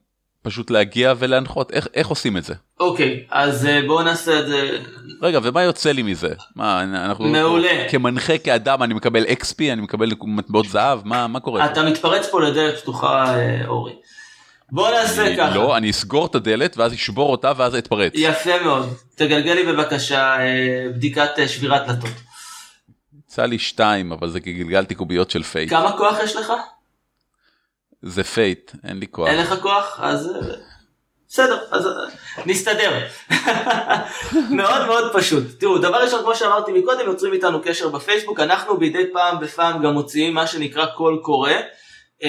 פשוט 0.43 0.71
להגיע 0.71 1.15
ולהנחות, 1.19 1.71
איך, 1.71 1.89
איך 1.95 2.09
עושים 2.09 2.37
את 2.37 2.45
זה? 2.45 2.55
אוקיי, 2.81 3.25
okay, 3.25 3.35
אז 3.35 3.65
uh, 3.65 3.87
בואו 3.87 4.03
נעשה 4.03 4.41
את 4.41 4.47
זה. 4.47 4.79
רגע, 5.23 5.41
ומה 5.43 5.63
יוצא 5.63 5.93
לי 5.93 6.03
מזה? 6.03 6.35
מה, 6.57 6.83
אנחנו... 6.83 7.25
מעולה. 7.25 7.87
כמנחה, 7.91 8.39
כאדם, 8.39 8.83
אני 8.83 8.95
מקבל 8.95 9.25
XP, 9.25 9.73
אני 9.73 9.81
מקבל 9.81 10.11
מטבעות 10.23 10.67
זהב, 10.67 11.01
מה, 11.05 11.27
מה 11.27 11.41
קורה? 11.41 11.67
אתה 11.67 11.75
פה? 11.75 11.91
מתפרץ 11.91 12.29
פה 12.31 12.41
לדלת 12.41 12.79
פתוחה, 12.79 13.37
אה, 13.37 13.67
אורי. 13.67 13.93
בוא 14.73 14.91
נעשה 14.91 15.27
אני, 15.27 15.37
ככה. 15.37 15.55
לא, 15.55 15.77
אני 15.77 15.91
אסגור 15.91 16.27
את 16.27 16.35
הדלת 16.35 16.77
ואז 16.77 16.93
אשבור 16.93 17.31
אותה 17.31 17.53
ואז 17.57 17.75
אתפרץ. 17.75 18.13
יפה 18.15 18.63
מאוד. 18.63 18.95
תגלגל 19.15 19.53
לי 19.53 19.73
בבקשה 19.73 20.37
אה, 20.39 20.87
בדיקת 20.95 21.31
אה, 21.39 21.49
שבירת 21.49 21.87
דלתות. 21.87 22.11
יצא 23.27 23.47
לי 23.47 23.59
שתיים, 23.59 24.13
אבל 24.13 24.31
זה 24.31 24.41
כי 24.41 24.53
גלגלתי 24.53 24.95
קוביות 24.95 25.31
של 25.31 25.43
Fate. 25.43 25.71
כמה 25.71 25.97
כוח 25.97 26.19
יש 26.25 26.37
לך? 26.37 26.53
זה 28.03 28.25
Fate, 28.25 28.73
אין 28.85 28.99
לי 28.99 29.07
כוח. 29.11 29.29
אין 29.29 29.41
לך 29.41 29.55
כוח? 29.63 30.01
אז 30.03 30.29
אה, 30.29 30.55
בסדר, 31.29 31.59
אז 31.71 31.89
נסתדר. 32.47 33.07
מאוד 34.51 34.87
מאוד 34.87 35.13
פשוט. 35.13 35.45
תראו, 35.61 35.79
דבר 35.79 36.05
ראשון, 36.05 36.23
כמו 36.23 36.35
שאמרתי 36.35 36.73
מקודם, 36.73 37.07
יוצרים 37.07 37.33
איתנו 37.33 37.63
קשר 37.63 37.89
בפייסבוק, 37.89 38.41
אנחנו 38.41 38.77
מדי 38.77 39.13
פעם 39.13 39.41
בפעם 39.41 39.83
גם 39.83 39.93
מוציאים 39.93 40.35
מה 40.35 40.47
שנקרא 40.47 40.87
קול 40.87 41.21
קורא. 41.23 41.53
אה, 42.25 42.27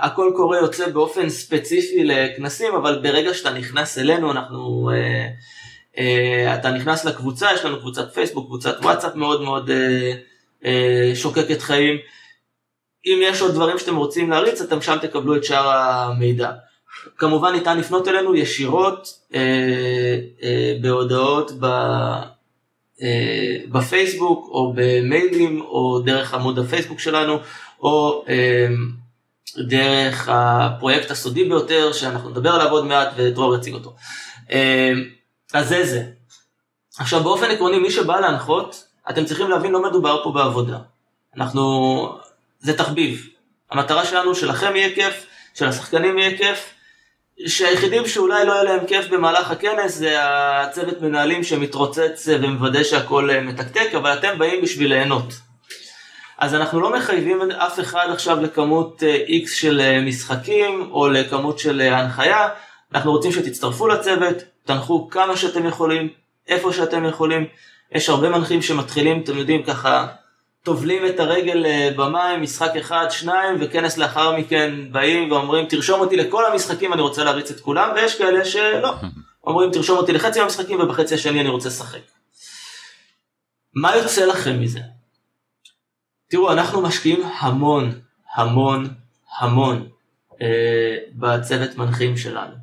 הקול 0.00 0.32
קורא 0.36 0.56
יוצא 0.56 0.88
באופן 0.88 1.28
ספציפי 1.28 2.04
לכנסים, 2.04 2.74
אבל 2.74 2.98
ברגע 3.02 3.34
שאתה 3.34 3.50
נכנס 3.50 3.98
אלינו, 3.98 4.30
אנחנו, 4.30 4.90
אה, 4.90 5.96
אה, 5.96 6.00
אתה 6.54 6.70
נכנס 6.70 7.04
לקבוצה, 7.04 7.48
יש 7.54 7.64
לנו 7.64 7.80
קבוצת 7.80 8.14
פייסבוק, 8.14 8.46
קבוצת 8.46 8.76
וואטסאפ 8.82 9.14
מאוד 9.14 9.42
מאוד 9.42 9.70
uh, 10.62 10.66
שוקקת 11.14 11.62
חיים. 11.62 11.96
אם 13.06 13.20
יש 13.22 13.40
עוד 13.40 13.54
דברים 13.54 13.78
שאתם 13.78 13.96
רוצים 13.96 14.30
להריץ, 14.30 14.60
אתם 14.60 14.82
שם 14.82 14.96
תקבלו 15.02 15.36
את 15.36 15.44
שאר 15.44 15.68
המידע. 15.68 16.50
כמובן 17.16 17.52
ניתן 17.52 17.78
לפנות 17.78 18.08
אלינו 18.08 18.34
ישירות 18.34 19.18
uh, 19.32 19.34
uh, 19.34 20.42
בהודעות 20.80 21.52
ב... 21.60 21.66
בפייסבוק 23.68 24.48
או 24.50 24.72
במיילים 24.76 25.60
או 25.60 26.00
דרך 26.04 26.34
עמוד 26.34 26.58
הפייסבוק 26.58 27.00
שלנו 27.00 27.38
או 27.80 28.24
אמ, 28.28 28.90
דרך 29.58 30.28
הפרויקט 30.32 31.10
הסודי 31.10 31.44
ביותר 31.44 31.92
שאנחנו 31.92 32.30
נדבר 32.30 32.50
עליו 32.50 32.70
עוד 32.70 32.84
מעט 32.84 33.08
ודרור 33.16 33.56
יציג 33.56 33.74
אותו. 33.74 33.94
אמ, 34.50 35.04
אז 35.54 35.68
זה 35.68 35.86
זה. 35.86 36.04
עכשיו 36.98 37.22
באופן 37.22 37.50
עקרוני 37.50 37.78
מי 37.78 37.90
שבא 37.90 38.20
להנחות 38.20 38.84
אתם 39.10 39.24
צריכים 39.24 39.50
להבין 39.50 39.72
לא 39.72 39.82
מדובר 39.82 40.24
פה 40.24 40.32
בעבודה. 40.32 40.78
אנחנו 41.36 41.62
זה 42.60 42.78
תחביב. 42.78 43.26
המטרה 43.70 44.04
שלנו 44.04 44.34
שלכם 44.34 44.76
יהיה 44.76 44.94
כיף, 44.94 45.26
של 45.54 45.68
השחקנים 45.68 46.18
יהיה 46.18 46.38
כיף, 46.38 46.74
שהיחידים 47.46 48.06
שאולי 48.06 48.46
לא 48.46 48.52
יהיה 48.52 48.62
להם 48.62 48.86
כיף 48.86 49.08
במהלך 49.08 49.50
הכנס 49.50 49.94
זה 49.94 50.16
הצוות 50.20 51.02
מנהלים 51.02 51.44
שמתרוצץ 51.44 52.28
ומוודא 52.28 52.84
שהכל 52.84 53.30
מתקתק, 53.42 53.90
אבל 53.96 54.18
אתם 54.18 54.38
באים 54.38 54.62
בשביל 54.62 54.88
ליהנות. 54.88 55.47
אז 56.38 56.54
אנחנו 56.54 56.80
לא 56.80 56.92
מחייבים 56.92 57.50
אף 57.50 57.80
אחד 57.80 58.06
עכשיו 58.12 58.40
לכמות 58.40 59.02
X 59.26 59.42
אה, 59.42 59.46
של 59.46 59.80
אה, 59.80 60.00
משחקים 60.00 60.88
או 60.90 61.08
לכמות 61.08 61.58
של 61.58 61.80
אה, 61.80 61.98
הנחיה, 61.98 62.48
אנחנו 62.94 63.12
רוצים 63.12 63.32
שתצטרפו 63.32 63.88
לצוות, 63.88 64.36
תנחו 64.64 65.08
כמה 65.10 65.36
שאתם 65.36 65.66
יכולים, 65.66 66.08
איפה 66.48 66.72
שאתם 66.72 67.04
יכולים. 67.04 67.46
יש 67.92 68.08
הרבה 68.08 68.28
מנחים 68.28 68.62
שמתחילים, 68.62 69.22
אתם 69.22 69.38
יודעים, 69.38 69.62
ככה 69.62 70.06
טובלים 70.62 71.06
את 71.06 71.20
הרגל 71.20 71.66
במים, 71.96 72.42
משחק 72.42 72.76
אחד, 72.76 73.06
שניים, 73.10 73.56
וכנס 73.60 73.98
לאחר 73.98 74.36
מכן 74.36 74.74
באים 74.92 75.32
ואומרים 75.32 75.66
תרשום 75.66 76.00
אותי 76.00 76.16
לכל 76.16 76.46
המשחקים, 76.46 76.92
אני 76.92 77.02
רוצה 77.02 77.24
להריץ 77.24 77.50
את 77.50 77.60
כולם, 77.60 77.90
ויש 77.94 78.18
כאלה 78.18 78.44
שלא, 78.44 78.92
אומרים 79.46 79.70
תרשום 79.70 79.98
אותי 79.98 80.12
לחצי 80.12 80.40
מהמשחקים 80.40 80.80
ובחצי 80.80 81.14
השני 81.14 81.40
אני 81.40 81.48
רוצה 81.48 81.68
לשחק. 81.68 82.00
מה 83.74 83.96
יוצא 83.96 84.26
לכם 84.26 84.60
מזה? 84.60 84.97
תראו, 86.28 86.52
אנחנו 86.52 86.80
משקיעים 86.80 87.22
המון, 87.38 87.92
המון, 88.34 88.88
המון 89.38 89.88
אה, 90.42 90.96
בצוות 91.12 91.76
מנחים 91.76 92.16
שלנו. 92.16 92.54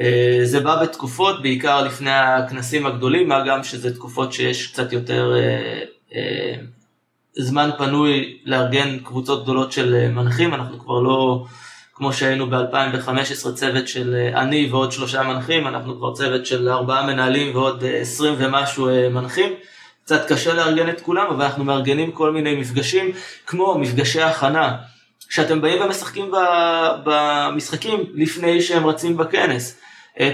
אה, 0.00 0.40
זה 0.44 0.60
בא 0.60 0.82
בתקופות, 0.82 1.42
בעיקר 1.42 1.84
לפני 1.84 2.10
הכנסים 2.10 2.86
הגדולים, 2.86 3.28
מה 3.28 3.44
גם 3.46 3.64
שזה 3.64 3.94
תקופות 3.94 4.32
שיש 4.32 4.66
קצת 4.66 4.92
יותר 4.92 5.36
אה, 5.36 5.82
אה, 6.14 6.54
זמן 7.38 7.70
פנוי 7.78 8.38
לארגן 8.44 8.98
קבוצות 8.98 9.42
גדולות 9.42 9.72
של 9.72 9.94
אה, 9.94 10.08
מנחים, 10.08 10.54
אנחנו 10.54 10.78
כבר 10.78 11.00
לא, 11.00 11.44
כמו 11.94 12.12
שהיינו 12.12 12.50
ב-2015, 12.50 13.52
צוות 13.54 13.88
של 13.88 14.14
אה, 14.14 14.42
אני 14.42 14.68
ועוד 14.70 14.92
שלושה 14.92 15.22
מנחים, 15.22 15.66
אנחנו 15.66 15.96
כבר 15.96 16.14
צוות 16.14 16.46
של 16.46 16.68
ארבעה 16.68 17.06
מנהלים 17.06 17.56
ועוד 17.56 17.84
אה, 17.84 17.96
עשרים 17.96 18.34
ומשהו 18.38 18.88
אה, 18.88 19.08
מנחים. 19.08 19.52
קצת 20.06 20.32
קשה 20.32 20.54
לארגן 20.54 20.88
את 20.88 21.00
כולם, 21.00 21.26
אבל 21.26 21.44
אנחנו 21.44 21.64
מארגנים 21.64 22.12
כל 22.12 22.32
מיני 22.32 22.54
מפגשים, 22.56 23.10
כמו 23.46 23.78
מפגשי 23.78 24.22
הכנה, 24.22 24.76
שאתם 25.30 25.60
באים 25.60 25.82
ומשחקים 25.82 26.32
במשחקים 27.04 28.04
לפני 28.14 28.62
שהם 28.62 28.86
רצים 28.86 29.16
בכנס. 29.16 29.80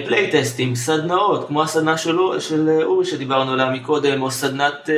פלייטסטים, 0.06 0.74
סדנאות, 0.74 1.48
כמו 1.48 1.62
הסדנה 1.62 1.98
שלו, 1.98 2.40
של 2.40 2.80
אורי 2.82 3.04
שדיברנו 3.04 3.52
עליה 3.52 3.70
מקודם, 3.70 4.22
או 4.22 4.30
סדנת 4.30 4.90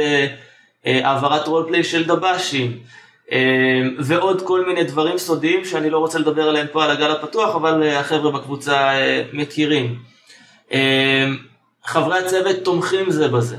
העברת 0.84 1.46
roleplay 1.46 1.84
של 1.84 2.04
דב"שים. 2.04 2.78
ועוד 3.98 4.42
כל 4.42 4.66
מיני 4.66 4.84
דברים 4.84 5.18
סודיים 5.18 5.64
שאני 5.64 5.90
לא 5.90 5.98
רוצה 5.98 6.18
לדבר 6.18 6.48
עליהם 6.48 6.66
פה 6.72 6.84
על 6.84 6.90
הגל 6.90 7.10
הפתוח, 7.10 7.54
אבל 7.54 7.82
החבר'ה 7.82 8.30
בקבוצה 8.30 8.90
מכירים. 9.32 9.98
חברי 11.84 12.18
הצוות 12.18 12.56
תומכים 12.64 13.10
זה 13.10 13.28
בזה. 13.28 13.56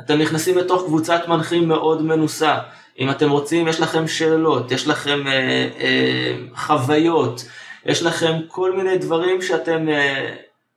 אתם 0.00 0.18
נכנסים 0.18 0.58
לתוך 0.58 0.84
קבוצת 0.84 1.28
מנחים 1.28 1.68
מאוד 1.68 2.02
מנוסה. 2.02 2.58
אם 2.98 3.10
אתם 3.10 3.30
רוצים, 3.30 3.68
יש 3.68 3.80
לכם 3.80 4.08
שאלות, 4.08 4.72
יש 4.72 4.88
לכם 4.88 5.26
אה, 5.26 5.68
אה, 5.80 6.36
חוויות, 6.56 7.44
יש 7.86 8.02
לכם 8.02 8.32
כל 8.48 8.76
מיני 8.76 8.98
דברים 8.98 9.42
שאתם 9.42 9.88
אה, 9.88 10.36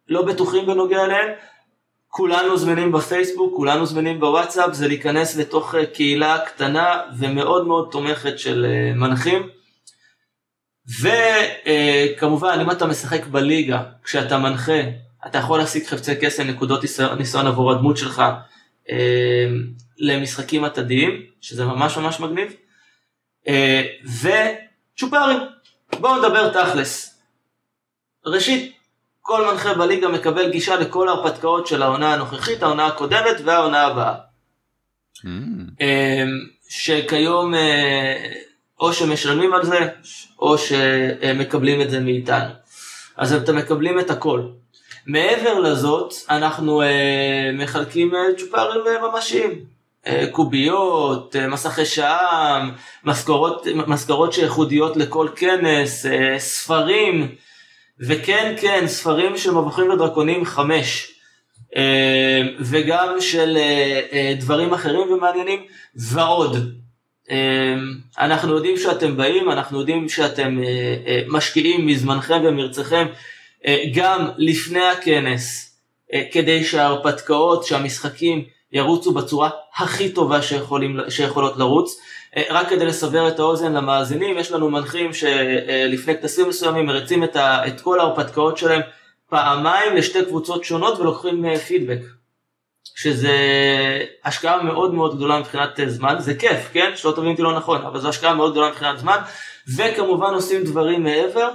לא 0.10 0.22
בטוחים 0.22 0.66
בנוגע 0.66 1.04
אליהם. 1.04 1.30
כולנו 2.16 2.58
זמינים 2.58 2.92
בפייסבוק, 2.92 3.56
כולנו 3.56 3.86
זמינים 3.86 4.20
בוואטסאפ, 4.20 4.74
זה 4.74 4.88
להיכנס 4.88 5.36
לתוך 5.36 5.76
אה, 5.76 5.86
קהילה 5.86 6.38
קטנה 6.46 7.02
ומאוד 7.18 7.68
מאוד 7.68 7.88
תומכת 7.92 8.40
של 8.40 8.66
אה, 8.70 8.94
מנחים. 8.96 9.50
וכמובן, 11.02 12.50
אה, 12.50 12.62
אם 12.62 12.72
אתה 12.72 12.86
משחק 12.86 13.26
בליגה, 13.26 13.84
כשאתה 14.04 14.38
מנחה, 14.38 14.82
אתה 15.28 15.38
יכול 15.38 15.60
להשיג 15.60 15.86
חפצי 15.86 16.16
קסם, 16.22 16.44
נקודות 16.44 16.84
ניסיון 17.18 17.48
עבור 17.48 17.72
הדמות 17.72 17.98
שלך 17.98 18.24
למשחקים 19.98 20.64
עתדיים, 20.64 21.22
שזה 21.42 21.66
ממש 21.66 21.98
ממש 21.98 22.20
מגניב, 22.20 22.54
אה, 23.48 23.82
וצ'ופרים. 24.22 25.40
בואו 26.00 26.18
נדבר 26.18 26.50
תכלס. 26.50 27.20
ראשית, 28.26 28.74
כל 29.22 29.52
מנחה 29.52 29.74
בליגה 29.74 30.08
מקבל 30.08 30.52
גישה 30.52 30.76
לכל 30.76 31.08
ההרפתקאות 31.10 31.68
של 31.68 31.82
העונה 31.82 32.14
הנוכחית, 32.14 32.64
העונה 32.64 32.86
הקודמת 32.86 33.36
והעונה 33.44 33.82
הבאה. 33.82 34.16
Mm. 35.18 35.84
שכיום 36.70 37.54
או 38.80 38.94
שמשלמים 38.94 39.54
על 39.54 39.66
זה, 39.66 39.90
או 40.40 40.58
שמקבלים 40.58 41.82
את 41.82 41.90
זה 41.90 42.00
מאיתנו. 42.00 42.54
אז 43.18 43.34
אתם 43.34 43.56
מקבלים 43.56 44.00
את 44.00 44.10
הכל. 44.10 44.42
מעבר 45.08 45.60
לזאת, 45.60 46.14
אנחנו 46.30 46.82
אה, 46.82 47.50
מחלקים 47.54 48.16
אה, 48.16 48.22
צ'ופרים 48.38 48.82
אה, 48.88 49.10
ממשיים. 49.10 49.74
אה, 50.08 50.26
קוביות, 50.32 51.36
אה, 51.36 51.48
מסכי 51.48 51.86
שעם, 51.86 52.72
משכורות, 53.88 54.34
שייחודיות 54.34 54.98
לכל 54.98 55.28
כנס, 55.36 56.06
אה, 56.06 56.40
ספרים, 56.40 57.36
וכן, 58.00 58.56
כן, 58.62 58.88
ספרים 58.88 59.38
של 59.38 59.52
מבוכים 59.52 59.90
ודרקונים 59.90 60.46
חמש. 60.46 61.14
אה, 61.76 62.42
וגם 62.60 63.16
של 63.20 63.58
אה, 63.58 64.02
אה, 64.14 64.34
דברים 64.40 64.74
אחרים 64.74 65.12
ומעניינים 65.12 65.60
ועוד. 65.96 66.74
אה, 67.32 67.76
אנחנו 68.20 68.56
יודעים 68.56 68.78
שאתם 68.78 69.18
באים, 69.18 69.52
אנחנו 69.52 69.80
יודעים 69.80 70.10
שאתם 70.10 70.64
אה, 70.64 70.96
אה, 71.08 71.22
משקיעים 71.28 71.88
מזמנכם 71.88 72.42
ומרצכם 72.44 73.08
גם 73.94 74.30
לפני 74.38 74.84
הכנס, 74.88 75.76
אה, 76.14 76.24
כדי 76.32 76.64
שההרפתקאות, 76.64 77.64
שהמשחקים 77.64 78.46
ירוצו 78.72 79.14
בצורה 79.14 79.50
הכי 79.78 80.10
טובה 80.10 80.42
שיכולים, 80.42 81.00
שיכולות 81.10 81.58
לרוץ. 81.58 82.00
אה, 82.38 82.44
רק 82.50 82.70
כדי 82.70 82.86
לסבר 82.86 83.28
את 83.28 83.40
האוזן 83.40 83.74
למאזינים, 83.74 84.38
יש 84.38 84.52
לנו 84.52 84.70
מנחים 84.70 85.14
שלפני 85.14 86.18
כנסים 86.18 86.50
מסוימים 86.50 86.86
מריצים 86.86 87.24
את, 87.24 87.36
את 87.38 87.82
כל 87.82 88.00
ההרפתקאות 88.00 88.58
שלהם 88.58 88.82
פעמיים 89.30 89.96
לשתי 89.96 90.26
קבוצות 90.26 90.64
שונות 90.64 91.00
ולוקחים 91.00 91.58
פידבק. 91.58 92.00
שזה 92.96 93.38
השקעה 94.26 94.64
מאוד 94.64 94.94
מאוד 94.94 95.16
גדולה 95.16 95.40
מבחינת 95.40 95.80
זמן, 95.88 96.16
זה 96.20 96.36
כיף, 96.36 96.70
כן? 96.74 96.92
שלא 96.96 97.12
תבין 97.12 97.32
אותי 97.32 97.42
לא 97.42 97.56
נכון, 97.56 97.82
אבל 97.82 98.00
זו 98.00 98.10
השקעה 98.10 98.34
מאוד 98.34 98.52
גדולה 98.52 98.70
מבחינת 98.70 99.00
זמן, 99.00 99.18
וכמובן 99.76 100.34
עושים 100.34 100.64
דברים 100.64 101.04
מעבר. 101.04 101.50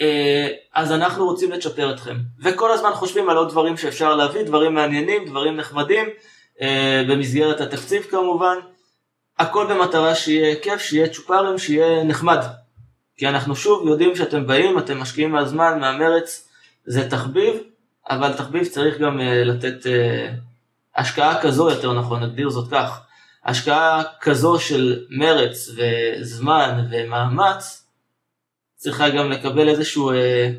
אה, 0.00 0.48
אז 0.74 0.92
אנחנו 0.92 1.24
רוצים 1.24 1.52
לצ'פר 1.52 1.94
אתכם. 1.94 2.16
וכל 2.42 2.72
הזמן 2.72 2.90
חושבים 2.92 3.30
על 3.30 3.36
עוד 3.36 3.48
דברים 3.48 3.76
שאפשר 3.76 4.14
להביא, 4.14 4.42
דברים 4.42 4.74
מעניינים, 4.74 5.24
דברים 5.24 5.56
נחמדים, 5.56 6.06
אה, 6.60 7.02
במסגרת 7.08 7.60
התקציב 7.60 8.02
כמובן. 8.02 8.56
הכל 9.38 9.66
במטרה 9.66 10.14
שיהיה 10.14 10.56
כיף, 10.56 10.80
שיהיה 10.80 11.08
צ'ופרים, 11.08 11.58
שיהיה 11.58 12.04
נחמד. 12.04 12.38
כי 13.16 13.28
אנחנו 13.28 13.56
שוב 13.56 13.88
יודעים 13.88 14.16
שאתם 14.16 14.46
באים, 14.46 14.78
אתם 14.78 15.00
משקיעים 15.00 15.32
מהזמן, 15.32 15.80
מהמרץ, 15.80 16.48
זה 16.84 17.10
תחביב, 17.10 17.54
אבל 18.10 18.32
תחביב 18.32 18.64
צריך 18.64 18.98
גם 18.98 19.20
אה, 19.20 19.44
לתת 19.44 19.86
השקעה 20.96 21.42
כזו, 21.42 21.70
יותר 21.70 21.92
נכון, 21.92 22.22
נגדיר 22.22 22.50
זאת 22.50 22.70
כך. 22.70 23.00
השקעה 23.44 24.02
כזו 24.20 24.58
של 24.58 25.04
מרץ 25.10 25.68
וזמן 25.76 26.86
ומאמץ, 26.90 27.81
צריכה 28.82 29.08
גם 29.08 29.30
לקבל 29.30 29.68
איזשהו, 29.68 30.10
אה, 30.10 30.50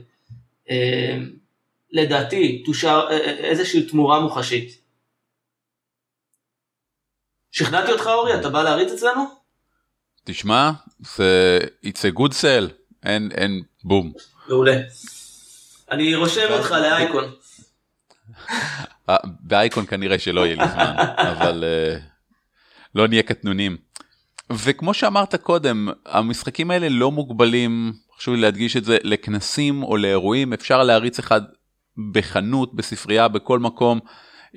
אה, 0.69 1.17
לדעתי, 1.91 2.63
תושר, 2.65 3.07
אה, 3.09 3.17
אה, 3.17 3.31
איזושהי 3.31 3.83
תמורה 3.83 4.19
מוחשית. 4.19 4.77
שכנעתי 7.51 7.91
אותך 7.91 8.07
אורי, 8.07 8.35
אתה 8.35 8.49
בא 8.49 8.63
להריץ 8.63 8.91
אצלנו? 8.91 9.23
תשמע, 10.23 10.71
זה 10.99 11.59
it's 11.85 12.13
a 12.13 12.19
good 12.19 12.31
sell, 12.31 12.71
אין, 13.03 13.29
אין, 13.31 13.63
בום. 13.83 14.13
מעולה. 14.47 14.77
אני 15.91 16.15
רושם 16.15 16.47
אותך 16.51 16.71
לאייקון. 16.71 17.31
אה, 19.09 19.17
באייקון 19.39 19.85
כנראה 19.85 20.19
שלא 20.19 20.45
יהיה 20.45 20.55
לי 20.55 20.71
זמן, 20.73 20.95
אבל 21.31 21.63
uh, 21.63 21.99
לא 22.95 23.07
נהיה 23.07 23.23
קטנונים. 23.23 23.77
וכמו 24.51 24.93
שאמרת 24.93 25.35
קודם, 25.35 25.87
המשחקים 26.05 26.71
האלה 26.71 26.89
לא 26.89 27.11
מוגבלים 27.11 27.93
חשוב 28.17 28.35
לי 28.35 28.41
להדגיש 28.41 28.77
את 28.77 28.85
זה, 28.85 28.97
לכנסים 29.03 29.83
או 29.83 29.97
לאירועים, 29.97 30.53
אפשר 30.53 30.83
להריץ 30.83 31.19
אחד 31.19 31.41
בחנות, 32.11 32.75
בספרייה, 32.75 33.27
בכל 33.27 33.59
מקום. 33.59 33.99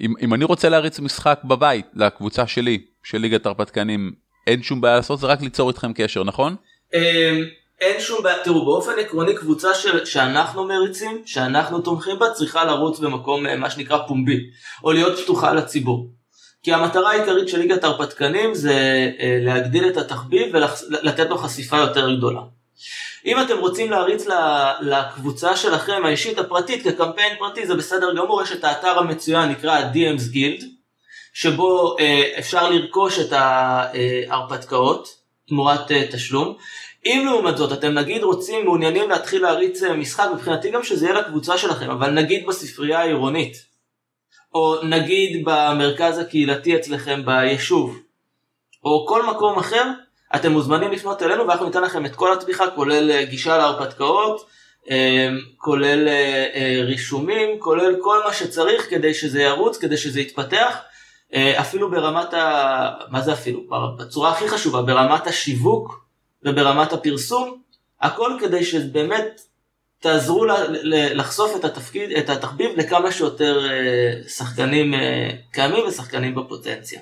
אם, 0.01 0.14
אם 0.21 0.35
אני 0.35 0.45
רוצה 0.45 0.69
להריץ 0.69 1.01
משחק 1.01 1.40
בבית 1.45 1.87
לקבוצה 1.95 2.47
שלי, 2.47 2.79
של 3.03 3.19
ליגת 3.19 3.47
הרפתקנים, 3.47 4.12
אין 4.47 4.62
שום 4.62 4.81
בעיה 4.81 4.97
לעשות, 4.97 5.19
זה 5.19 5.27
רק 5.27 5.40
ליצור 5.40 5.71
איתכם 5.71 5.92
קשר, 5.92 6.25
נכון? 6.25 6.57
אמ, 6.95 7.45
אין 7.81 8.01
שום 8.01 8.23
בעיה, 8.23 8.37
תראו 8.45 8.64
באופן 8.64 8.92
עקרוני 8.99 9.35
קבוצה 9.35 9.75
של, 9.75 10.05
שאנחנו 10.05 10.64
מריצים, 10.64 11.23
שאנחנו 11.27 11.81
תומכים 11.81 12.19
בה, 12.19 12.31
צריכה 12.31 12.64
לרוץ 12.64 12.99
במקום 12.99 13.47
אה, 13.47 13.57
מה 13.57 13.71
שנקרא 13.71 13.99
פומבי, 14.09 14.40
או 14.85 14.92
להיות 14.92 15.19
פתוחה 15.19 15.53
לציבור. 15.53 16.11
כי 16.62 16.73
המטרה 16.73 17.11
העיקרית 17.11 17.49
של 17.49 17.59
ליגת 17.59 17.85
הרפתקנים 17.85 18.55
זה 18.55 18.75
אה, 19.21 19.38
להגדיל 19.40 19.88
את 19.88 19.97
התחביב 19.97 20.55
ולתת 20.55 21.31
לו 21.31 21.38
חשיפה 21.38 21.77
יותר 21.77 22.16
גדולה. 22.16 22.40
אם 23.27 23.41
אתם 23.41 23.59
רוצים 23.59 23.91
להריץ 23.91 24.27
לקבוצה 24.81 25.57
שלכם 25.57 26.03
האישית 26.05 26.39
הפרטית 26.39 26.85
כקמפיין 26.85 27.39
פרטי 27.39 27.67
זה 27.67 27.75
בסדר 27.75 28.15
גמור, 28.15 28.43
יש 28.43 28.53
את 28.53 28.65
האתר 28.65 28.99
המצוין 28.99 29.49
נקרא 29.49 29.81
DM's 29.93 30.35
Guild, 30.35 30.65
שבו 31.33 31.97
אה, 31.99 32.39
אפשר 32.39 32.71
לרכוש 32.71 33.19
את 33.19 33.33
ההרפתקאות 33.33 35.17
תמורת 35.49 35.93
אה, 35.93 36.07
תשלום. 36.12 36.57
אם 37.07 37.23
לעומת 37.25 37.57
זאת 37.57 37.73
אתם 37.73 37.93
נגיד 37.93 38.23
רוצים, 38.23 38.65
מעוניינים 38.65 39.11
להתחיל 39.11 39.43
להריץ 39.43 39.83
אה, 39.83 39.95
משחק, 39.95 40.29
מבחינתי 40.35 40.71
גם 40.71 40.83
שזה 40.83 41.07
יהיה 41.07 41.21
לקבוצה 41.21 41.59
שלכם, 41.59 41.91
אבל 41.91 42.11
נגיד 42.11 42.47
בספרייה 42.47 43.01
העירונית, 43.01 43.57
או 44.55 44.83
נגיד 44.83 45.45
במרכז 45.45 46.19
הקהילתי 46.19 46.77
אצלכם 46.77 47.25
ביישוב, 47.25 47.99
או 48.85 49.07
כל 49.09 49.27
מקום 49.27 49.59
אחר, 49.59 49.93
אתם 50.35 50.53
מוזמנים 50.53 50.93
לפנות 50.93 51.23
אלינו 51.23 51.47
ואנחנו 51.47 51.67
ניתן 51.67 51.83
לכם 51.83 52.07
את 52.07 52.17
כל 52.17 52.33
התמיכה 52.33 52.71
כולל 52.71 53.11
אה, 53.11 53.25
גישה 53.25 53.59
להרפתקאות, 53.59 54.47
אה, 54.91 55.29
כולל 55.57 56.09
אה, 56.09 56.81
רישומים, 56.85 57.59
כולל 57.59 57.97
כל 58.01 58.21
מה 58.25 58.33
שצריך 58.33 58.91
כדי 58.91 59.15
שזה 59.15 59.43
ירוץ, 59.43 59.79
כדי 59.79 59.97
שזה 59.97 60.21
יתפתח, 60.21 60.77
אפילו 61.61 61.91
ברמת 61.91 62.35
ה... 62.35 62.91
מה 63.11 63.21
זה 63.21 63.33
אפילו? 63.33 63.61
בצורה 63.99 64.31
הכי 64.31 64.49
חשובה, 64.49 64.83
ברמת 64.83 65.27
השיווק 65.27 66.05
וברמת 66.43 66.93
הפרסום, 66.93 67.61
הכל 68.01 68.33
כדי 68.41 68.65
שבאמת 68.65 69.41
תעזרו 70.01 70.45
לחשוף 71.15 71.57
את 71.57 71.65
התפקיד, 71.65 72.11
את 72.11 72.31
התחביב 72.31 72.71
לכמה 72.77 73.12
שיותר 73.12 73.69
שחקנים 74.29 74.95
קיימים 75.53 75.87
ושחקנים 75.87 76.35
בפוטנציה. 76.35 77.01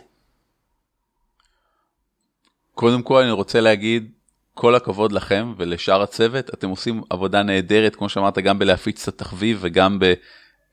קודם 2.74 3.02
כל 3.02 3.22
אני 3.22 3.30
רוצה 3.30 3.60
להגיד 3.60 4.10
כל 4.54 4.74
הכבוד 4.74 5.12
לכם 5.12 5.54
ולשאר 5.56 6.02
הצוות, 6.02 6.50
אתם 6.54 6.68
עושים 6.68 7.02
עבודה 7.10 7.42
נהדרת, 7.42 7.96
כמו 7.96 8.08
שאמרת, 8.08 8.38
גם 8.38 8.58
בלהפיץ 8.58 9.08
את 9.08 9.14
התחביב 9.14 9.58
וגם 9.60 9.98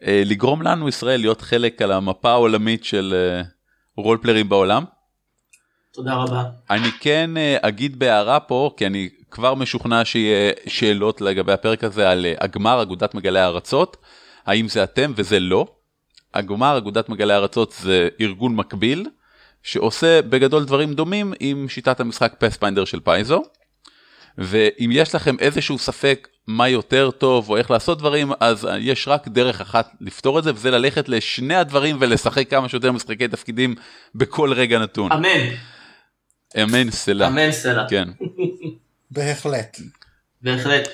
בלגרום 0.02 0.68
אה, 0.68 0.72
לנו 0.72 0.90
ישראל 0.90 1.20
להיות 1.20 1.42
חלק 1.42 1.82
על 1.82 1.92
המפה 1.92 2.30
העולמית 2.32 2.84
של 2.84 3.14
אה, 3.16 3.42
רולפלרים 3.98 4.50
בעולם. 4.50 4.84
תודה 5.94 6.16
רבה. 6.16 6.44
אני 6.70 6.92
כן 7.00 7.38
אה, 7.38 7.58
אגיד 7.62 8.00
בהערה 8.00 8.40
פה, 8.40 8.72
כי 8.78 8.86
אני 8.86 9.10
כבר 9.32 9.56
משוכנע 9.56 10.06
שיהיה 10.06 10.54
שאלות 10.68 11.22
לגבי 11.22 11.52
הפרק 11.52 11.84
הזה 11.84 12.10
על 12.10 12.26
הגמר, 12.40 12.82
אגודת 12.82 13.16
מגלי 13.16 13.40
הארצות. 13.40 13.98
האם 14.46 14.68
זה 14.68 14.84
אתם 14.84 15.14
וזה 15.16 15.40
לא. 15.40 15.68
הגמר, 16.34 16.78
אגודת 16.78 17.10
מגלי 17.10 17.34
ארצות, 17.34 17.72
זה 17.72 18.10
ארגון 18.22 18.56
מקביל, 18.56 19.08
שעושה 19.64 20.22
בגדול 20.22 20.66
דברים 20.66 20.94
דומים 20.94 21.34
עם 21.40 21.70
שיטת 21.70 22.00
המשחק 22.00 22.34
פספיינדר 22.40 22.86
של 22.86 23.00
פייזו. 23.00 23.44
ואם 24.38 24.90
יש 24.94 25.16
לכם 25.16 25.36
איזשהו 25.40 25.78
ספק 25.78 26.28
מה 26.48 26.70
יותר 26.70 27.12
טוב 27.12 27.50
או 27.50 27.58
איך 27.58 27.72
לעשות 27.72 28.00
דברים, 28.00 28.32
אז 28.40 28.68
יש 28.80 29.08
רק 29.08 29.28
דרך 29.28 29.62
אחת 29.62 29.92
לפתור 30.02 30.40
את 30.40 30.44
זה, 30.44 30.54
וזה 30.54 30.72
ללכת 30.72 31.10
לשני 31.10 31.56
הדברים 31.56 31.98
ולשחק 32.00 32.50
כמה 32.50 32.70
שיותר 32.70 32.92
משחקי 32.92 33.28
תפקידים 33.28 33.76
בכל 34.16 34.54
רגע 34.54 34.80
נתון. 34.80 35.12
אמן. 35.12 35.56
אמן 36.64 36.92
סלע. 36.92 37.28
אמן 37.28 37.52
סלע. 37.52 37.86
כן. 37.90 38.08
בהחלט. 39.12 39.80
בהחלט. 40.42 40.88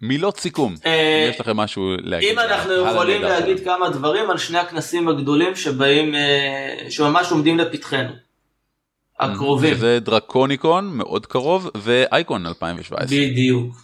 מילות 0.00 0.40
סיכום, 0.40 0.74
אה, 0.86 1.24
אם 1.24 1.30
יש 1.30 1.40
לכם 1.40 1.56
משהו 1.56 1.94
להגיד. 2.02 2.32
אם 2.32 2.38
אנחנו 2.38 2.72
יכולים. 2.72 3.22
להגיד 3.22 3.64
כמה 3.64 3.90
דברים 3.90 4.30
על 4.30 4.38
שני 4.38 4.58
הכנסים 4.58 5.08
הגדולים 5.08 5.56
שבאים, 5.56 6.14
אה, 6.14 6.90
שממש 6.90 7.30
עומדים 7.30 7.58
לפתחנו. 7.58 8.12
הקרובים. 9.20 9.74
שזה 9.74 9.98
דרקוניקון 10.00 10.90
מאוד 10.96 11.26
קרוב 11.26 11.70
ואייקון 11.74 12.46
2017. 12.46 13.06
בדיוק. 13.06 13.76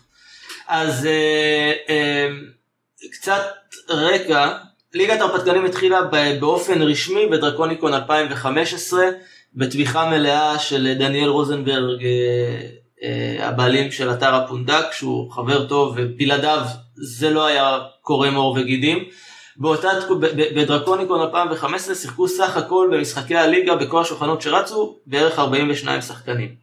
אז 0.68 1.06
אה, 1.06 2.28
קצת 3.12 3.42
רקע, 3.90 4.56
ליגת 4.94 5.20
הרפתקנים 5.20 5.64
התחילה 5.64 6.00
באופן 6.40 6.82
רשמי 6.82 7.26
בדרקוניקון 7.26 7.94
2015 7.94 9.04
בתמיכה 9.54 10.10
מלאה 10.10 10.58
של 10.58 10.94
דניאל 10.98 11.28
רוזנברג, 11.28 12.04
הבעלים 13.38 13.90
של 13.90 14.10
אתר 14.10 14.34
הפונדק, 14.34 14.84
שהוא 14.92 15.30
חבר 15.32 15.66
טוב 15.66 15.94
ובלעדיו 15.96 16.62
זה 16.94 17.30
לא 17.30 17.46
היה 17.46 17.78
קורם 18.02 18.34
עור 18.34 18.56
וגידים. 18.60 19.04
באותה, 19.56 19.88
תקו- 20.00 20.16
ב- 20.18 20.26
ב- 20.26 20.60
בדרקוניקון 20.60 21.20
2015 21.20 21.94
שיחקו 21.94 22.28
סך 22.28 22.56
הכל 22.56 22.88
במשחקי 22.92 23.36
הליגה 23.36 23.76
בכל 23.76 24.00
השולחנות 24.00 24.42
שרצו 24.42 24.96
בערך 25.06 25.38
42 25.38 26.00
שחקנים. 26.00 26.54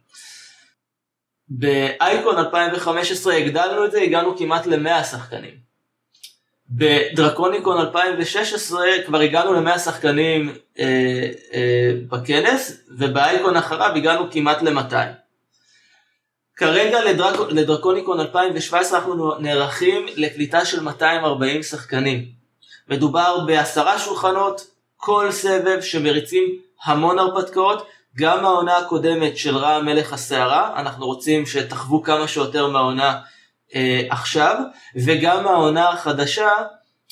באייקון 1.48 2.38
2015 2.38 3.34
הגדלנו 3.34 3.84
את 3.84 3.90
זה, 3.90 4.00
הגענו 4.00 4.36
כמעט 4.36 4.66
ל-100 4.66 5.04
שחקנים. 5.04 5.54
בדרקוניקון 6.70 7.80
2016 7.80 8.82
כבר 9.06 9.20
הגענו 9.20 9.52
ל-100 9.52 9.78
שחקנים 9.78 10.54
אה, 10.78 11.28
אה, 11.54 11.92
בכנס, 12.08 12.84
ובאייקון 12.98 13.56
אחריו 13.56 13.92
הגענו 13.96 14.30
כמעט 14.30 14.62
ל-200. 14.62 14.94
כרגע 16.60 17.04
לדרק, 17.04 17.50
לדרקוניקון 17.50 18.20
2017 18.20 18.98
אנחנו 18.98 19.38
נערכים 19.38 20.06
לקליטה 20.16 20.64
של 20.64 20.80
240 20.80 21.62
שחקנים. 21.62 22.24
מדובר 22.88 23.38
בעשרה 23.46 23.98
שולחנות, 23.98 24.66
כל 24.96 25.30
סבב 25.30 25.80
שמריצים 25.80 26.44
המון 26.84 27.18
הרפתקאות, 27.18 27.86
גם 28.16 28.44
העונה 28.44 28.78
הקודמת 28.78 29.36
של 29.36 29.56
רע 29.56 29.82
מלך 29.82 30.12
הסערה, 30.12 30.80
אנחנו 30.80 31.06
רוצים 31.06 31.46
שתחוו 31.46 32.02
כמה 32.02 32.28
שיותר 32.28 32.66
מהעונה 32.66 33.20
אה, 33.74 34.02
עכשיו, 34.10 34.56
וגם 34.96 35.46
העונה 35.46 35.88
החדשה 35.88 36.50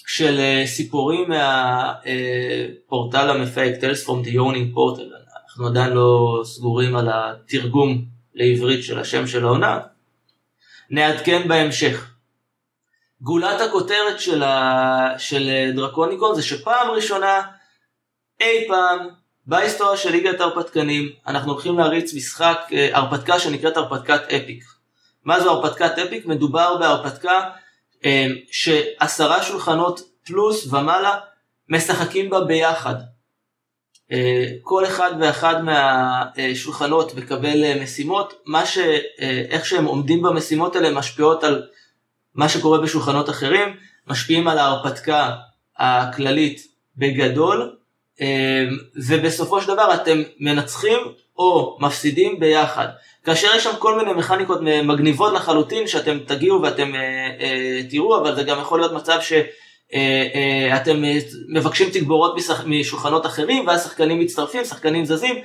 של 0.06 0.38
אה, 0.38 0.62
סיפורים 0.66 1.28
מהפורטל 1.28 3.30
המפייק, 3.30 3.76
Tales 3.76 4.06
from 4.06 4.26
the 4.26 4.34
Owning 4.34 4.76
Portal, 4.76 5.18
אנחנו 5.48 5.66
עדיין 5.66 5.92
לא 5.92 6.40
סגורים 6.44 6.96
על 6.96 7.08
התרגום 7.12 8.17
לעברית 8.38 8.85
של 8.85 8.98
השם 8.98 9.27
של 9.27 9.44
העונה, 9.44 9.81
נעדכן 10.90 11.48
בהמשך. 11.48 12.11
גולת 13.20 13.61
הכותרת 13.61 14.20
של, 14.20 14.42
ה... 14.42 15.18
של 15.18 15.70
דרקוניקון 15.74 16.35
זה 16.35 16.42
שפעם 16.42 16.90
ראשונה 16.90 17.42
אי 18.40 18.68
פעם 18.68 19.09
בהיסטוריה 19.46 19.96
של 19.96 20.11
ליגת 20.11 20.40
ההרפתקנים 20.40 21.12
אנחנו 21.27 21.53
הולכים 21.53 21.79
להריץ 21.79 22.14
משחק 22.14 22.59
אה, 22.72 22.88
הרפתקה 22.92 23.40
שנקראת 23.40 23.77
הרפתקת 23.77 24.20
אפיק. 24.33 24.64
מה 25.24 25.40
זו 25.40 25.51
הרפתקת 25.51 25.98
אפיק? 25.98 26.27
מדובר 26.27 26.79
בהרפתקה 26.79 27.51
אה, 28.05 28.27
שעשרה 28.51 29.42
שולחנות 29.42 30.01
פלוס 30.27 30.72
ומעלה 30.72 31.18
משחקים 31.68 32.31
בה 32.31 32.40
ביחד. 32.40 32.94
אה, 34.12 34.47
כל 34.62 34.85
אחד 34.85 35.11
ואחד 35.21 35.55
מהשולחנות 35.64 37.14
מקבל 37.14 37.64
אה, 37.64 37.83
משימות, 37.83 38.42
מה 38.47 38.66
ש... 38.66 38.79
אה, 38.79 39.44
איך 39.51 39.66
שהם 39.66 39.85
עומדים 39.85 40.23
במשימות 40.23 40.77
האלה 40.77 40.90
משפיעות 40.90 41.44
על 41.44 41.62
מה 42.35 42.49
שקורה 42.49 42.79
בשולחנות 42.79 43.31
אחרים, 43.31 43.77
משפיעים 44.07 44.49
על 44.49 44.59
ההרפתקה 44.59 45.35
הכללית 45.79 46.66
בגדול, 46.97 47.75
ובסופו 49.09 49.61
של 49.62 49.68
דבר 49.68 49.94
אתם 49.94 50.23
מנצחים 50.40 50.99
או 51.37 51.79
מפסידים 51.81 52.40
ביחד. 52.40 52.87
כאשר 53.25 53.49
יש 53.57 53.64
שם 53.64 53.77
כל 53.79 53.99
מיני 53.99 54.12
מכניקות 54.12 54.61
מגניבות 54.85 55.33
לחלוטין 55.33 55.87
שאתם 55.87 56.18
תגיעו 56.27 56.62
ואתם 56.62 56.92
תראו, 57.90 58.18
אבל 58.18 58.37
זה 58.37 58.42
גם 58.42 58.61
יכול 58.61 58.81
להיות 58.81 58.92
מצב 58.92 59.18
ש... 59.21 59.33
אה, 59.94 60.29
אה, 60.35 60.77
אתם 60.77 61.05
אה, 61.05 61.18
מבקשים 61.48 61.90
תגבורות 61.90 62.37
משולחנות 62.66 63.27
אחרים 63.27 63.66
ואז 63.66 63.85
שחקנים 63.85 64.20
מצטרפים, 64.20 64.64
שחקנים 64.64 65.05
זזים, 65.05 65.37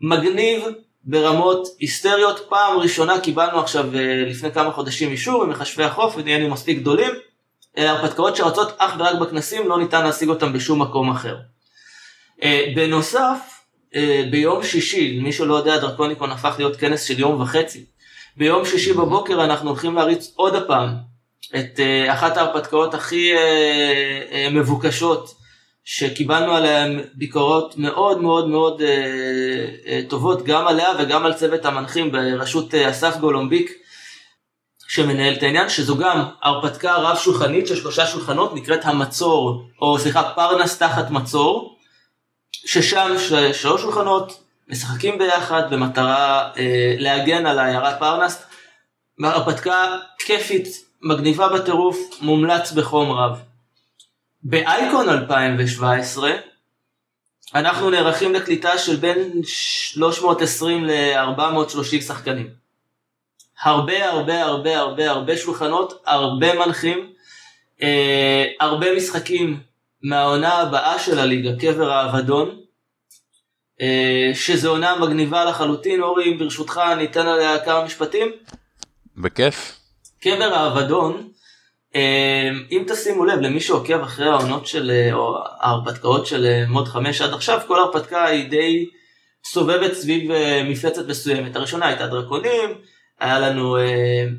מגניב 0.00 0.64
ברמות 1.04 1.68
היסטריות, 1.78 2.40
פעם 2.48 2.78
ראשונה 2.78 3.20
קיבלנו 3.20 3.60
עכשיו 3.60 3.86
לפני 4.26 4.52
כמה 4.52 4.72
חודשים 4.72 5.10
אישור 5.10 5.46
ממחשבי 5.46 5.84
החוף 5.84 6.14
ונהיינו 6.16 6.50
מספיק 6.50 6.78
גדולים, 6.78 7.10
הרפתקאות 7.76 8.36
שרצות 8.36 8.72
אך 8.78 8.94
ורק 8.98 9.18
בכנסים, 9.18 9.68
לא 9.68 9.78
ניתן 9.78 10.04
להשיג 10.04 10.28
אותם 10.28 10.52
בשום 10.52 10.82
מקום 10.82 11.10
אחר. 11.10 11.36
בנוסף, 12.74 13.38
ביום 14.30 14.64
שישי, 14.64 15.20
מי 15.22 15.32
שלא 15.32 15.54
יודע, 15.54 15.78
דרקוניקון 15.78 16.30
הפך 16.30 16.54
להיות 16.58 16.76
כנס 16.76 17.02
של 17.02 17.20
יום 17.20 17.40
וחצי. 17.40 17.84
ביום 18.36 18.64
שישי 18.64 18.92
בבוקר 18.92 19.44
אנחנו 19.44 19.68
הולכים 19.68 19.94
להריץ 19.94 20.32
עוד 20.36 20.54
הפעם 20.54 21.09
את 21.56 21.80
אה, 21.80 22.12
אחת 22.12 22.36
ההרפתקאות 22.36 22.94
הכי 22.94 23.32
אה, 23.36 24.22
אה, 24.32 24.48
מבוקשות 24.50 25.34
שקיבלנו 25.84 26.54
עליהן 26.54 27.00
ביקורות 27.14 27.78
מאוד 27.78 28.20
מאוד 28.20 28.48
מאוד 28.48 28.82
טובות 30.08 30.44
גם 30.44 30.66
עליה 30.66 30.88
וגם 30.98 31.26
על 31.26 31.34
צוות 31.34 31.64
המנחים 31.64 32.12
בראשות 32.12 32.74
אסף 32.74 33.16
גולומביק 33.16 33.72
שמנהל 34.88 35.34
את 35.34 35.42
העניין 35.42 35.68
שזו 35.68 35.96
גם 35.96 36.24
הרפתקה 36.42 36.96
רב 36.96 37.16
שולחנית 37.16 37.66
של 37.66 37.76
שלושה 37.76 38.06
שולחנות 38.06 38.54
נקראת 38.54 38.84
המצור 38.84 39.68
או 39.82 39.98
סליחה 39.98 40.32
פרנס 40.34 40.78
תחת 40.78 41.10
מצור 41.10 41.78
ששם 42.52 43.14
שלוש 43.52 43.82
שולחנות 43.82 44.42
משחקים 44.68 45.18
ביחד 45.18 45.62
במטרה 45.70 46.50
להגן 46.98 47.46
על 47.46 47.58
עיירת 47.58 47.98
פרנס. 47.98 48.42
הרפתקה 49.24 49.96
כיפית 50.18 50.89
מגניבה 51.02 51.48
בטירוף 51.48 51.98
מומלץ 52.20 52.72
בחום 52.72 53.12
רב. 53.12 53.40
באייקון 54.42 55.08
2017 55.08 56.30
אנחנו 57.54 57.90
נערכים 57.90 58.34
לקליטה 58.34 58.78
של 58.78 58.96
בין 58.96 59.40
320 59.44 60.84
ל-430 60.84 62.00
שחקנים. 62.00 62.50
הרבה 63.62 64.08
הרבה 64.08 64.44
הרבה 64.44 64.78
הרבה 64.78 65.10
הרבה 65.10 65.36
שולחנות, 65.36 66.02
הרבה 66.06 66.54
מנחים, 66.54 67.12
אה, 67.82 68.44
הרבה 68.60 68.96
משחקים 68.96 69.60
מהעונה 70.02 70.54
הבאה 70.54 70.98
של 70.98 71.18
הליגה, 71.18 71.50
קבר 71.60 71.90
האבדון, 71.92 72.60
אה, 73.80 74.30
שזו 74.34 74.70
עונה 74.70 74.96
מגניבה 74.96 75.44
לחלוטין, 75.44 76.02
אורי 76.02 76.34
ברשותך 76.34 76.80
אני 76.92 77.04
אתן 77.04 77.26
עליה 77.26 77.64
כמה 77.64 77.84
משפטים. 77.84 78.32
בכיף. 79.16 79.79
קבר 80.20 80.54
האבדון, 80.54 81.28
אה, 81.94 82.50
אם 82.70 82.84
תשימו 82.88 83.24
לב 83.24 83.40
למי 83.40 83.60
שעוקב 83.60 84.02
אחרי 84.02 84.28
העונות 84.28 84.66
של, 84.66 84.90
אה, 84.90 85.12
או 85.12 85.38
ההרפתקאות 85.60 86.26
של 86.26 86.46
אה, 86.46 86.64
מוד 86.68 86.88
5 86.88 87.20
עד 87.20 87.32
עכשיו, 87.34 87.60
כל 87.66 87.78
הרפתקה 87.78 88.24
היא 88.24 88.50
די 88.50 88.86
סובבת 89.44 89.92
סביב 89.92 90.30
אה, 90.30 90.62
מפלצת 90.64 91.08
מסוימת. 91.08 91.56
הראשונה 91.56 91.86
הייתה 91.86 92.06
דרקונים, 92.06 92.70
היה 93.20 93.38
לנו 93.38 93.76
אה, 93.76 93.82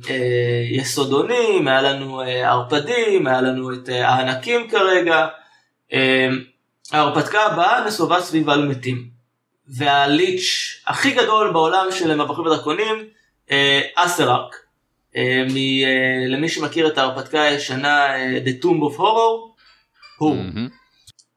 אה, 0.09 0.63
יסודונים, 0.71 1.67
היה 1.67 1.81
לנו 1.81 2.21
אה, 2.21 2.51
ערפדים, 2.51 3.27
היה 3.27 3.41
לנו 3.41 3.73
את 3.73 3.89
אה, 3.89 4.09
הענקים 4.09 4.69
כרגע. 4.69 5.27
אה, 5.93 6.29
ההרפתקה 6.91 7.45
הבאה 7.45 7.85
נסובה 7.85 8.21
סביב 8.21 8.49
על 8.49 8.67
מתים. 8.67 9.09
והליץ' 9.67 10.81
הכי 10.87 11.11
גדול 11.11 11.51
בעולם 11.53 11.87
של 11.91 12.15
מבוכים 12.15 12.45
ודרקונים, 12.45 12.95
אה, 13.51 13.81
אסרארק. 13.95 14.60
אה, 15.15 15.43
אה, 15.85 16.27
למי 16.27 16.49
שמכיר 16.49 16.87
את 16.87 16.97
ההרפתקה 16.97 17.41
הישנה 17.41 18.15
אה, 18.15 18.39
The 18.45 18.63
Tomb 18.63 18.93
of 18.93 18.97
Horror, 18.97 19.51
הוא. 20.17 20.37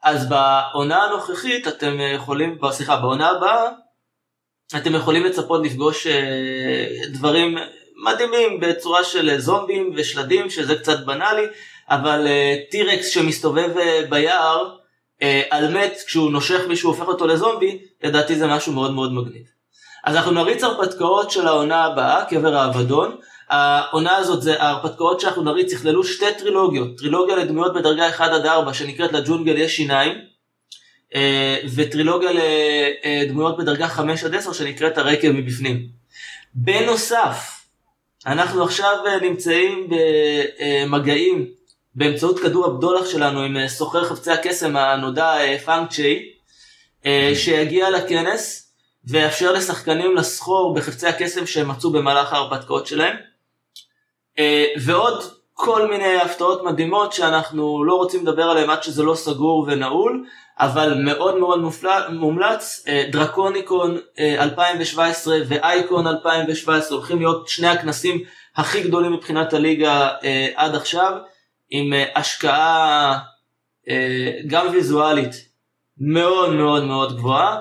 אז 0.03 0.29
בעונה 0.29 1.03
הנוכחית 1.03 1.69
אתם 1.69 1.97
יכולים, 2.15 2.59
סליחה, 2.71 2.97
בעונה 2.97 3.31
הבאה 3.31 3.71
אתם 4.77 4.95
יכולים 4.95 5.25
לצפות 5.25 5.67
לפגוש 5.67 6.07
דברים 7.13 7.59
מדהימים 8.05 8.61
בצורה 8.61 9.05
של 9.05 9.39
זומבים 9.39 9.93
ושלדים 9.97 10.51
שזה 10.51 10.77
קצת 10.77 11.07
בנאלי, 11.07 11.47
אבל 11.89 12.27
טירקס 12.71 13.09
שמסתובב 13.09 13.71
ביער 14.09 14.77
על 15.51 15.75
מת 15.75 15.99
כשהוא 16.07 16.31
נושך 16.31 16.61
מישהו 16.69 16.91
הופך 16.91 17.09
אותו 17.09 17.27
לזומבי, 17.27 17.79
לדעתי 18.03 18.37
זה 18.37 18.47
משהו 18.47 18.73
מאוד 18.73 18.93
מאוד 18.93 19.13
מגניב. 19.13 19.47
אז 20.05 20.17
אנחנו 20.17 20.31
נריץ 20.31 20.63
הרפתקאות 20.63 21.31
של 21.31 21.47
העונה 21.47 21.85
הבאה, 21.85 22.25
קבר 22.25 22.57
האבדון. 22.57 23.17
העונה 23.55 24.17
הזאת 24.17 24.43
זה 24.43 24.63
ההרפתקאות 24.63 25.21
שאנחנו 25.21 25.43
נריץ 25.43 25.73
יכללו 25.73 26.05
שתי 26.05 26.35
טרילוגיות, 26.39 26.99
טרילוגיה 26.99 27.37
לדמויות 27.37 27.75
בדרגה 27.75 28.09
1 28.09 28.31
עד 28.31 28.47
4 28.47 28.75
שנקראת 28.75 29.13
לג'ונגל 29.13 29.57
יש 29.57 29.77
שיניים, 29.77 30.19
אה, 31.15 31.57
וטרילוגיה 31.75 32.31
לדמויות 33.05 33.59
בדרגה 33.59 33.89
5 33.89 34.25
עד 34.25 34.35
10 34.35 34.53
שנקראת 34.53 34.99
הרקב 34.99 35.31
מבפנים. 35.31 35.87
בנוסף, 36.55 37.61
אנחנו 38.27 38.65
עכשיו 38.65 38.97
נמצאים 39.23 39.89
במגעים 39.89 41.47
באמצעות 41.95 42.39
כדור 42.39 42.67
הבדולח 42.67 43.07
שלנו 43.07 43.41
עם 43.41 43.69
סוחר 43.69 44.05
חפצי 44.05 44.31
הקסם 44.31 44.77
הנודע 44.77 45.35
פאנק 45.65 45.91
צ'יי, 45.91 46.23
אה, 47.07 47.33
שיגיע 47.35 47.91
לכנס 47.91 48.73
ויאפשר 49.05 49.53
לשחקנים 49.53 50.17
לסחור 50.17 50.75
בחפצי 50.75 51.07
הקסם 51.07 51.47
שהם 51.47 51.69
מצאו 51.69 51.93
במהלך 51.93 52.33
ההרפתקאות 52.33 52.87
שלהם. 52.87 53.17
אה, 54.39 54.65
ועוד 54.85 55.23
כל 55.53 55.89
מיני 55.91 56.17
הפתעות 56.17 56.65
מדהימות 56.65 57.13
שאנחנו 57.13 57.85
לא 57.85 57.95
רוצים 57.95 58.23
לדבר 58.23 58.43
עליהן 58.43 58.71
עד 58.71 58.83
שזה 58.83 59.03
לא 59.03 59.15
סגור 59.15 59.67
ונעול, 59.69 60.25
אבל 60.59 60.95
מאוד 60.95 61.39
מאוד 61.39 61.61
מופלא, 61.61 62.11
מומלץ, 62.11 62.85
אה, 62.89 63.05
דרקוניקון 63.13 63.99
2017 64.19 65.39
ואייקון 65.49 66.07
2017 66.07 66.99
הולכים 66.99 67.19
להיות 67.19 67.49
שני 67.49 67.69
הכנסים 67.69 68.21
הכי 68.57 68.83
גדולים 68.83 69.13
מבחינת 69.13 69.53
הליגה 69.53 70.09
עד 70.57 70.75
עכשיו. 70.75 71.13
עם 71.71 71.93
אה, 71.93 72.05
השקעה 72.17 73.19
אה, 73.89 74.31
גם 74.47 74.67
ויזואלית 74.73 75.49
מאוד 75.99 76.53
מאוד 76.53 76.85
מאוד 76.85 77.17
גבוהה. 77.17 77.61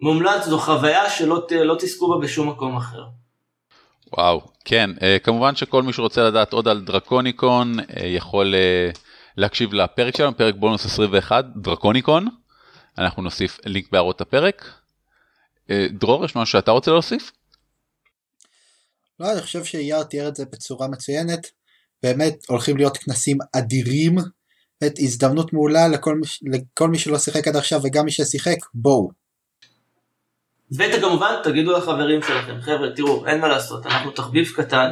מומלץ 0.00 0.44
זו 0.44 0.58
חוויה 0.58 1.10
שלא 1.10 1.46
לא 1.50 1.74
תזכו 1.78 2.08
בה 2.08 2.26
בשום 2.26 2.48
מקום 2.48 2.76
אחר. 2.76 3.04
וואו, 4.12 4.40
כן, 4.64 4.90
אה, 5.02 5.18
כמובן 5.18 5.56
שכל 5.56 5.82
מי 5.82 5.92
שרוצה 5.92 6.22
לדעת 6.22 6.52
עוד 6.52 6.68
על 6.68 6.80
דרקוניקון 6.80 7.76
יכול 8.04 8.54
להקשיב 9.36 9.74
לפרק 9.74 10.16
שלנו, 10.16 10.36
פרק 10.36 10.54
בונוס 10.54 10.86
21, 10.86 11.44
דרקוניקון. 11.56 12.28
אנחנו 12.98 13.22
נוסיף 13.22 13.58
לינק 13.64 13.92
בהערות 13.92 14.20
הפרק. 14.20 14.70
דרור, 15.70 16.24
יש 16.24 16.36
משהו 16.36 16.52
שאתה 16.52 16.70
רוצה 16.70 16.90
להוסיף? 16.90 17.30
לא, 19.20 19.32
אני 19.32 19.40
חושב 19.42 19.64
שאייר 19.64 20.02
תיאר 20.02 20.28
את 20.28 20.36
זה 20.36 20.44
בצורה 20.44 20.88
מצוינת. 20.88 21.46
באמת 22.02 22.44
הולכים 22.48 22.76
להיות 22.76 22.96
כנסים 22.96 23.38
אדירים, 23.56 24.16
באמת 24.80 24.98
הזדמנות 24.98 25.52
מעולה 25.52 25.88
לכל, 25.88 26.20
לכל 26.52 26.88
מי 26.88 26.98
שלא 26.98 27.18
שיחק 27.18 27.48
עד 27.48 27.56
עכשיו 27.56 27.80
וגם 27.84 28.04
מי 28.04 28.10
ששיחק, 28.10 28.56
בואו. 28.74 29.23
וכמובן 30.76 31.34
תגידו 31.42 31.72
לחברים 31.72 32.22
שלכם, 32.22 32.60
חבר'ה 32.60 32.90
תראו 32.96 33.26
אין 33.26 33.40
מה 33.40 33.48
לעשות, 33.48 33.86
אנחנו 33.86 34.10
תחביב 34.10 34.52
קטן, 34.56 34.90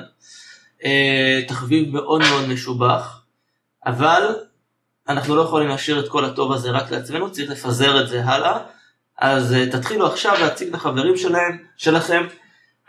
אה, 0.84 1.40
תחביב 1.48 1.92
מאוד 1.92 2.22
מאוד 2.30 2.48
משובח, 2.48 3.22
אבל 3.86 4.34
אנחנו 5.08 5.36
לא 5.36 5.42
יכולים 5.42 5.68
להשאיר 5.68 6.00
את 6.00 6.08
כל 6.08 6.24
הטוב 6.24 6.52
הזה 6.52 6.70
רק 6.70 6.90
לעצמנו, 6.90 7.32
צריך 7.32 7.50
לפזר 7.50 8.00
את 8.00 8.08
זה 8.08 8.24
הלאה, 8.24 8.58
אז 9.18 9.54
אה, 9.54 9.66
תתחילו 9.66 10.06
עכשיו 10.06 10.34
להציג 10.40 10.74
לחברים 10.74 11.16
שלהם, 11.16 11.58
שלכם, 11.76 12.26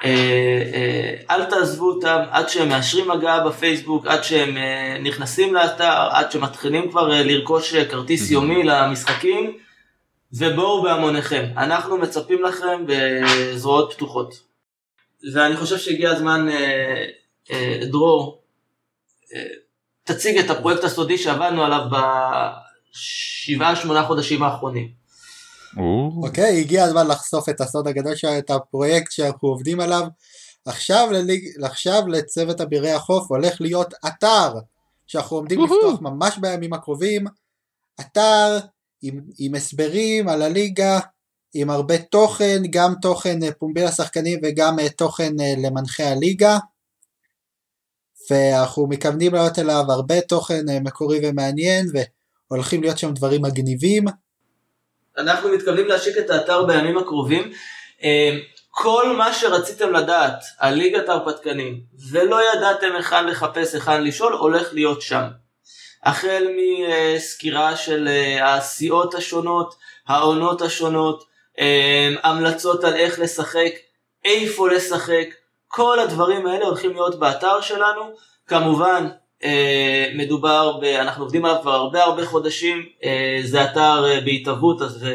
אה, 0.04 1.14
אל 1.30 1.46
תעזבו 1.46 1.90
אותם 1.90 2.20
עד 2.32 2.50
שהם 2.50 2.70
מאשרים 2.70 3.12
הגעה 3.12 3.48
בפייסבוק, 3.48 4.08
עד 4.08 4.24
שהם 4.24 4.58
נכנסים 5.04 5.54
לאתר, 5.54 6.08
עד 6.12 6.32
שמתחילים 6.32 6.92
כבר 6.92 7.08
לרכוש 7.08 7.76
כרטיס 7.76 8.32
יומי 8.32 8.64
למשחקים, 8.64 9.58
ובואו 10.34 10.84
בהמוניכם. 10.84 11.46
אנחנו 11.58 11.98
מצפים 11.98 12.44
לכם 12.44 12.86
בזרועות 12.88 13.94
פתוחות. 13.94 14.34
ואני 15.34 15.58
חושב 15.58 15.78
שהגיע 15.78 16.12
הזמן, 16.12 16.48
דרור, 17.92 18.42
תציג 20.04 20.38
את 20.38 20.50
הפרויקט 20.50 20.84
הסודי 20.84 21.18
שעבדנו 21.18 21.64
עליו 21.64 21.82
בשבעה 21.92 23.76
שמונה 23.76 24.04
חודשים 24.04 24.44
האחרונים. 24.44 25.04
אוקיי, 26.24 26.60
הגיע 26.60 26.84
הזמן 26.84 27.08
לחשוף 27.08 27.50
את 27.50 27.62
הסוד 27.62 27.88
הגדול 27.88 28.16
של 28.16 28.28
את 28.28 28.50
הפרויקט 28.50 29.12
שאנחנו 29.12 29.48
עובדים 29.48 29.80
עליו. 29.80 30.04
עכשיו, 30.66 31.08
לליג, 31.12 31.64
עכשיו 31.64 32.08
לצוות 32.08 32.62
אבירי 32.62 32.92
החוף 32.92 33.32
הולך 33.32 33.62
להיות 33.62 33.94
אתר 34.08 34.54
שאנחנו 35.08 35.38
עומדים 35.38 35.64
לפתוח 35.64 36.02
ממש 36.02 36.38
בימים 36.38 36.74
הקרובים. 36.74 37.26
אתר 38.00 38.58
עם, 39.04 39.20
עם 39.40 39.56
הסברים 39.56 40.30
על 40.30 40.42
הליגה, 40.42 41.00
עם 41.54 41.70
הרבה 41.70 41.98
תוכן, 41.98 42.62
גם 42.70 42.94
תוכן 43.02 43.44
אה, 43.44 43.52
פומבי 43.52 43.84
לשחקנים 43.84 44.40
וגם 44.44 44.80
אה, 44.80 44.90
תוכן 44.90 45.34
אה, 45.40 45.54
למנחי 45.58 46.04
הליגה. 46.04 46.58
ואנחנו 48.30 48.88
מתכוונים 48.88 49.34
לעלות 49.34 49.60
אליו 49.60 49.84
הרבה 49.90 50.22
תוכן 50.22 50.66
מקורי 50.84 51.20
ומעניין 51.24 51.86
והולכים 52.50 52.82
להיות 52.82 52.98
שם 52.98 53.14
דברים 53.14 53.42
מגניבים. 53.42 54.06
אנחנו 55.18 55.50
מתכוונים 55.50 55.88
להשיק 55.88 56.18
את 56.18 56.30
האתר 56.30 56.66
בימים 56.66 56.98
הקרובים. 56.98 57.52
כל 58.70 59.16
מה 59.18 59.34
שרציתם 59.34 59.94
לדעת 59.94 60.44
על 60.60 60.74
ליגת 60.74 61.10
ההרפתקנים 61.10 61.80
ולא 62.12 62.40
ידעתם 62.54 62.96
היכן 62.96 63.26
לחפש, 63.26 63.74
היכן 63.74 64.04
לשאול, 64.04 64.34
הולך 64.34 64.74
להיות 64.74 65.02
שם. 65.02 65.24
החל 66.04 66.48
מסקירה 66.58 67.76
של 67.76 68.08
אה, 68.08 68.56
הסיעות 68.56 69.16
השונות, 69.16 69.76
העונות 70.08 70.62
השונות, 70.62 71.24
אה, 71.60 72.10
המלצות 72.24 72.84
על 72.84 72.94
איך 72.94 73.20
לשחק, 73.20 73.72
איפה 74.26 74.70
לשחק, 74.70 75.28
כל 75.68 76.00
הדברים 76.00 76.48
האלה 76.48 76.66
הולכים 76.66 76.92
להיות 76.92 77.20
באתר 77.20 77.62
שלנו. 77.62 78.02
כמובן, 78.48 79.08
אה, 79.44 80.12
מדובר, 80.16 80.80
ב, 80.82 80.84
אנחנו 80.84 81.24
עובדים 81.24 81.46
עליו 81.46 81.62
כבר 81.62 81.72
הרבה 81.72 82.04
הרבה 82.04 82.26
חודשים, 82.26 82.86
זה 83.44 83.64
אתר 83.64 84.06
בהתהוות, 84.26 84.82
אז 84.82 85.06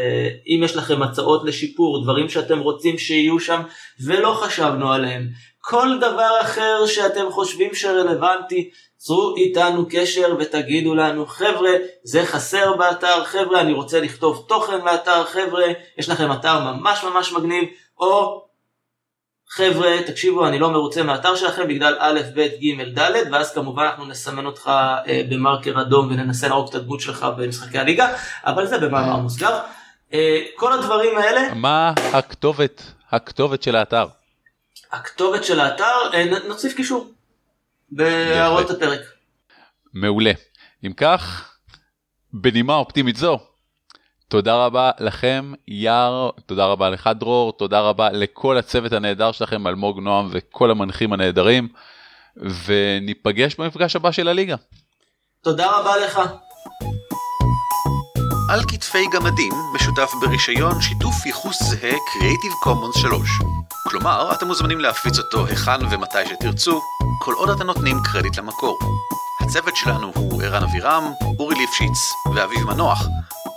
אם 0.46 0.60
יש 0.64 0.76
לכם 0.76 1.02
הצעות 1.02 1.44
לשיפור, 1.44 2.02
דברים 2.04 2.28
שאתם 2.28 2.58
רוצים 2.58 2.98
שיהיו 2.98 3.40
שם 3.40 3.62
ולא 4.04 4.40
חשבנו 4.42 4.92
עליהם, 4.92 5.28
כל 5.60 5.98
דבר 5.98 6.30
אחר 6.40 6.86
שאתם 6.86 7.30
חושבים 7.30 7.74
שרלוונטי, 7.74 8.70
צרו 8.98 9.36
איתנו 9.36 9.86
קשר 9.90 10.36
ותגידו 10.38 10.94
לנו 10.94 11.26
חבר'ה 11.26 11.70
זה 12.02 12.26
חסר 12.26 12.76
באתר, 12.76 13.24
חבר'ה 13.24 13.60
אני 13.60 13.72
רוצה 13.72 14.00
לכתוב 14.00 14.44
תוכן 14.48 14.80
לאתר, 14.84 15.24
חבר'ה 15.24 15.64
יש 15.98 16.08
לכם 16.08 16.32
אתר 16.32 16.60
ממש 16.60 17.04
ממש 17.04 17.32
מגניב, 17.32 17.64
או 17.98 18.44
חבר'ה, 19.50 19.96
תקשיבו, 20.06 20.46
אני 20.46 20.58
לא 20.58 20.70
מרוצה 20.70 21.02
מהאתר 21.02 21.36
שלכם 21.36 21.68
בגלל 21.68 21.96
א', 21.98 22.20
ב', 22.34 22.40
ג', 22.40 22.98
ד', 22.98 23.12
ואז 23.32 23.54
כמובן 23.54 23.82
אנחנו 23.82 24.04
נסמן 24.04 24.46
אותך 24.46 24.70
אה, 25.08 25.22
במרקר 25.30 25.80
אדום 25.80 26.06
וננסה 26.06 26.48
להרוג 26.48 26.68
את 26.68 26.74
הדמות 26.74 27.00
שלך 27.00 27.26
במשחקי 27.36 27.78
הליגה, 27.78 28.08
אבל 28.44 28.66
זה 28.66 28.78
במאמר 28.78 29.16
מוסגר. 29.16 29.58
אה, 30.12 30.40
כל 30.56 30.72
הדברים 30.72 31.18
האלה... 31.18 31.54
מה 31.54 31.92
הכתובת, 32.12 32.82
הכתובת 33.10 33.62
של 33.62 33.76
האתר? 33.76 34.06
הכתובת 34.92 35.44
של 35.44 35.60
האתר, 35.60 35.96
אה, 36.14 36.24
נוסיף 36.48 36.74
קישור 36.74 37.10
בהערות 37.90 38.70
הפרק. 38.70 39.00
מעולה. 39.94 40.32
אם 40.86 40.92
כך, 40.92 41.52
בנימה 42.32 42.74
אופטימית 42.74 43.16
זו, 43.16 43.38
תודה 44.28 44.66
רבה 44.66 44.90
לכם 45.00 45.52
יאר, 45.68 46.30
תודה 46.46 46.66
רבה 46.66 46.90
לך 46.90 47.10
דרור, 47.14 47.52
תודה 47.52 47.80
רבה 47.80 48.10
לכל 48.10 48.58
הצוות 48.58 48.92
הנהדר 48.92 49.32
שלכם, 49.32 49.66
אלמוג 49.66 50.00
נועם 50.00 50.28
וכל 50.30 50.70
המנחים 50.70 51.12
הנהדרים, 51.12 51.68
וניפגש 52.64 53.54
במפגש 53.54 53.96
הבא 53.96 54.12
של 54.12 54.28
הליגה. 54.28 54.56
תודה 55.42 55.78
רבה 55.78 55.96
לך. 55.96 56.20
על 58.50 58.60
כתפי 58.68 59.06
גמדים 59.12 59.52
משותף 59.74 60.10
ברישיון 60.20 60.80
שיתוף 60.80 61.26
ייחוס 61.26 61.62
זהה 61.62 61.90
Creative 61.92 62.66
Commons 62.66 63.00
3. 63.00 63.30
כלומר, 63.90 64.32
אתם 64.32 64.46
מוזמנים 64.46 64.80
להפיץ 64.80 65.18
אותו 65.18 65.46
היכן 65.46 65.86
ומתי 65.90 66.18
שתרצו, 66.28 66.80
כל 67.20 67.34
עוד 67.34 67.50
אתם 67.50 67.66
נותנים 67.66 67.96
קרדיט 68.04 68.38
למקור. 68.38 68.78
הצוות 69.40 69.76
שלנו 69.76 70.12
הוא 70.14 70.42
ערן 70.42 70.62
אבירם, 70.62 71.12
אורי 71.38 71.54
ליפשיץ 71.54 72.12
ואביב 72.34 72.64
מנוח, 72.64 73.06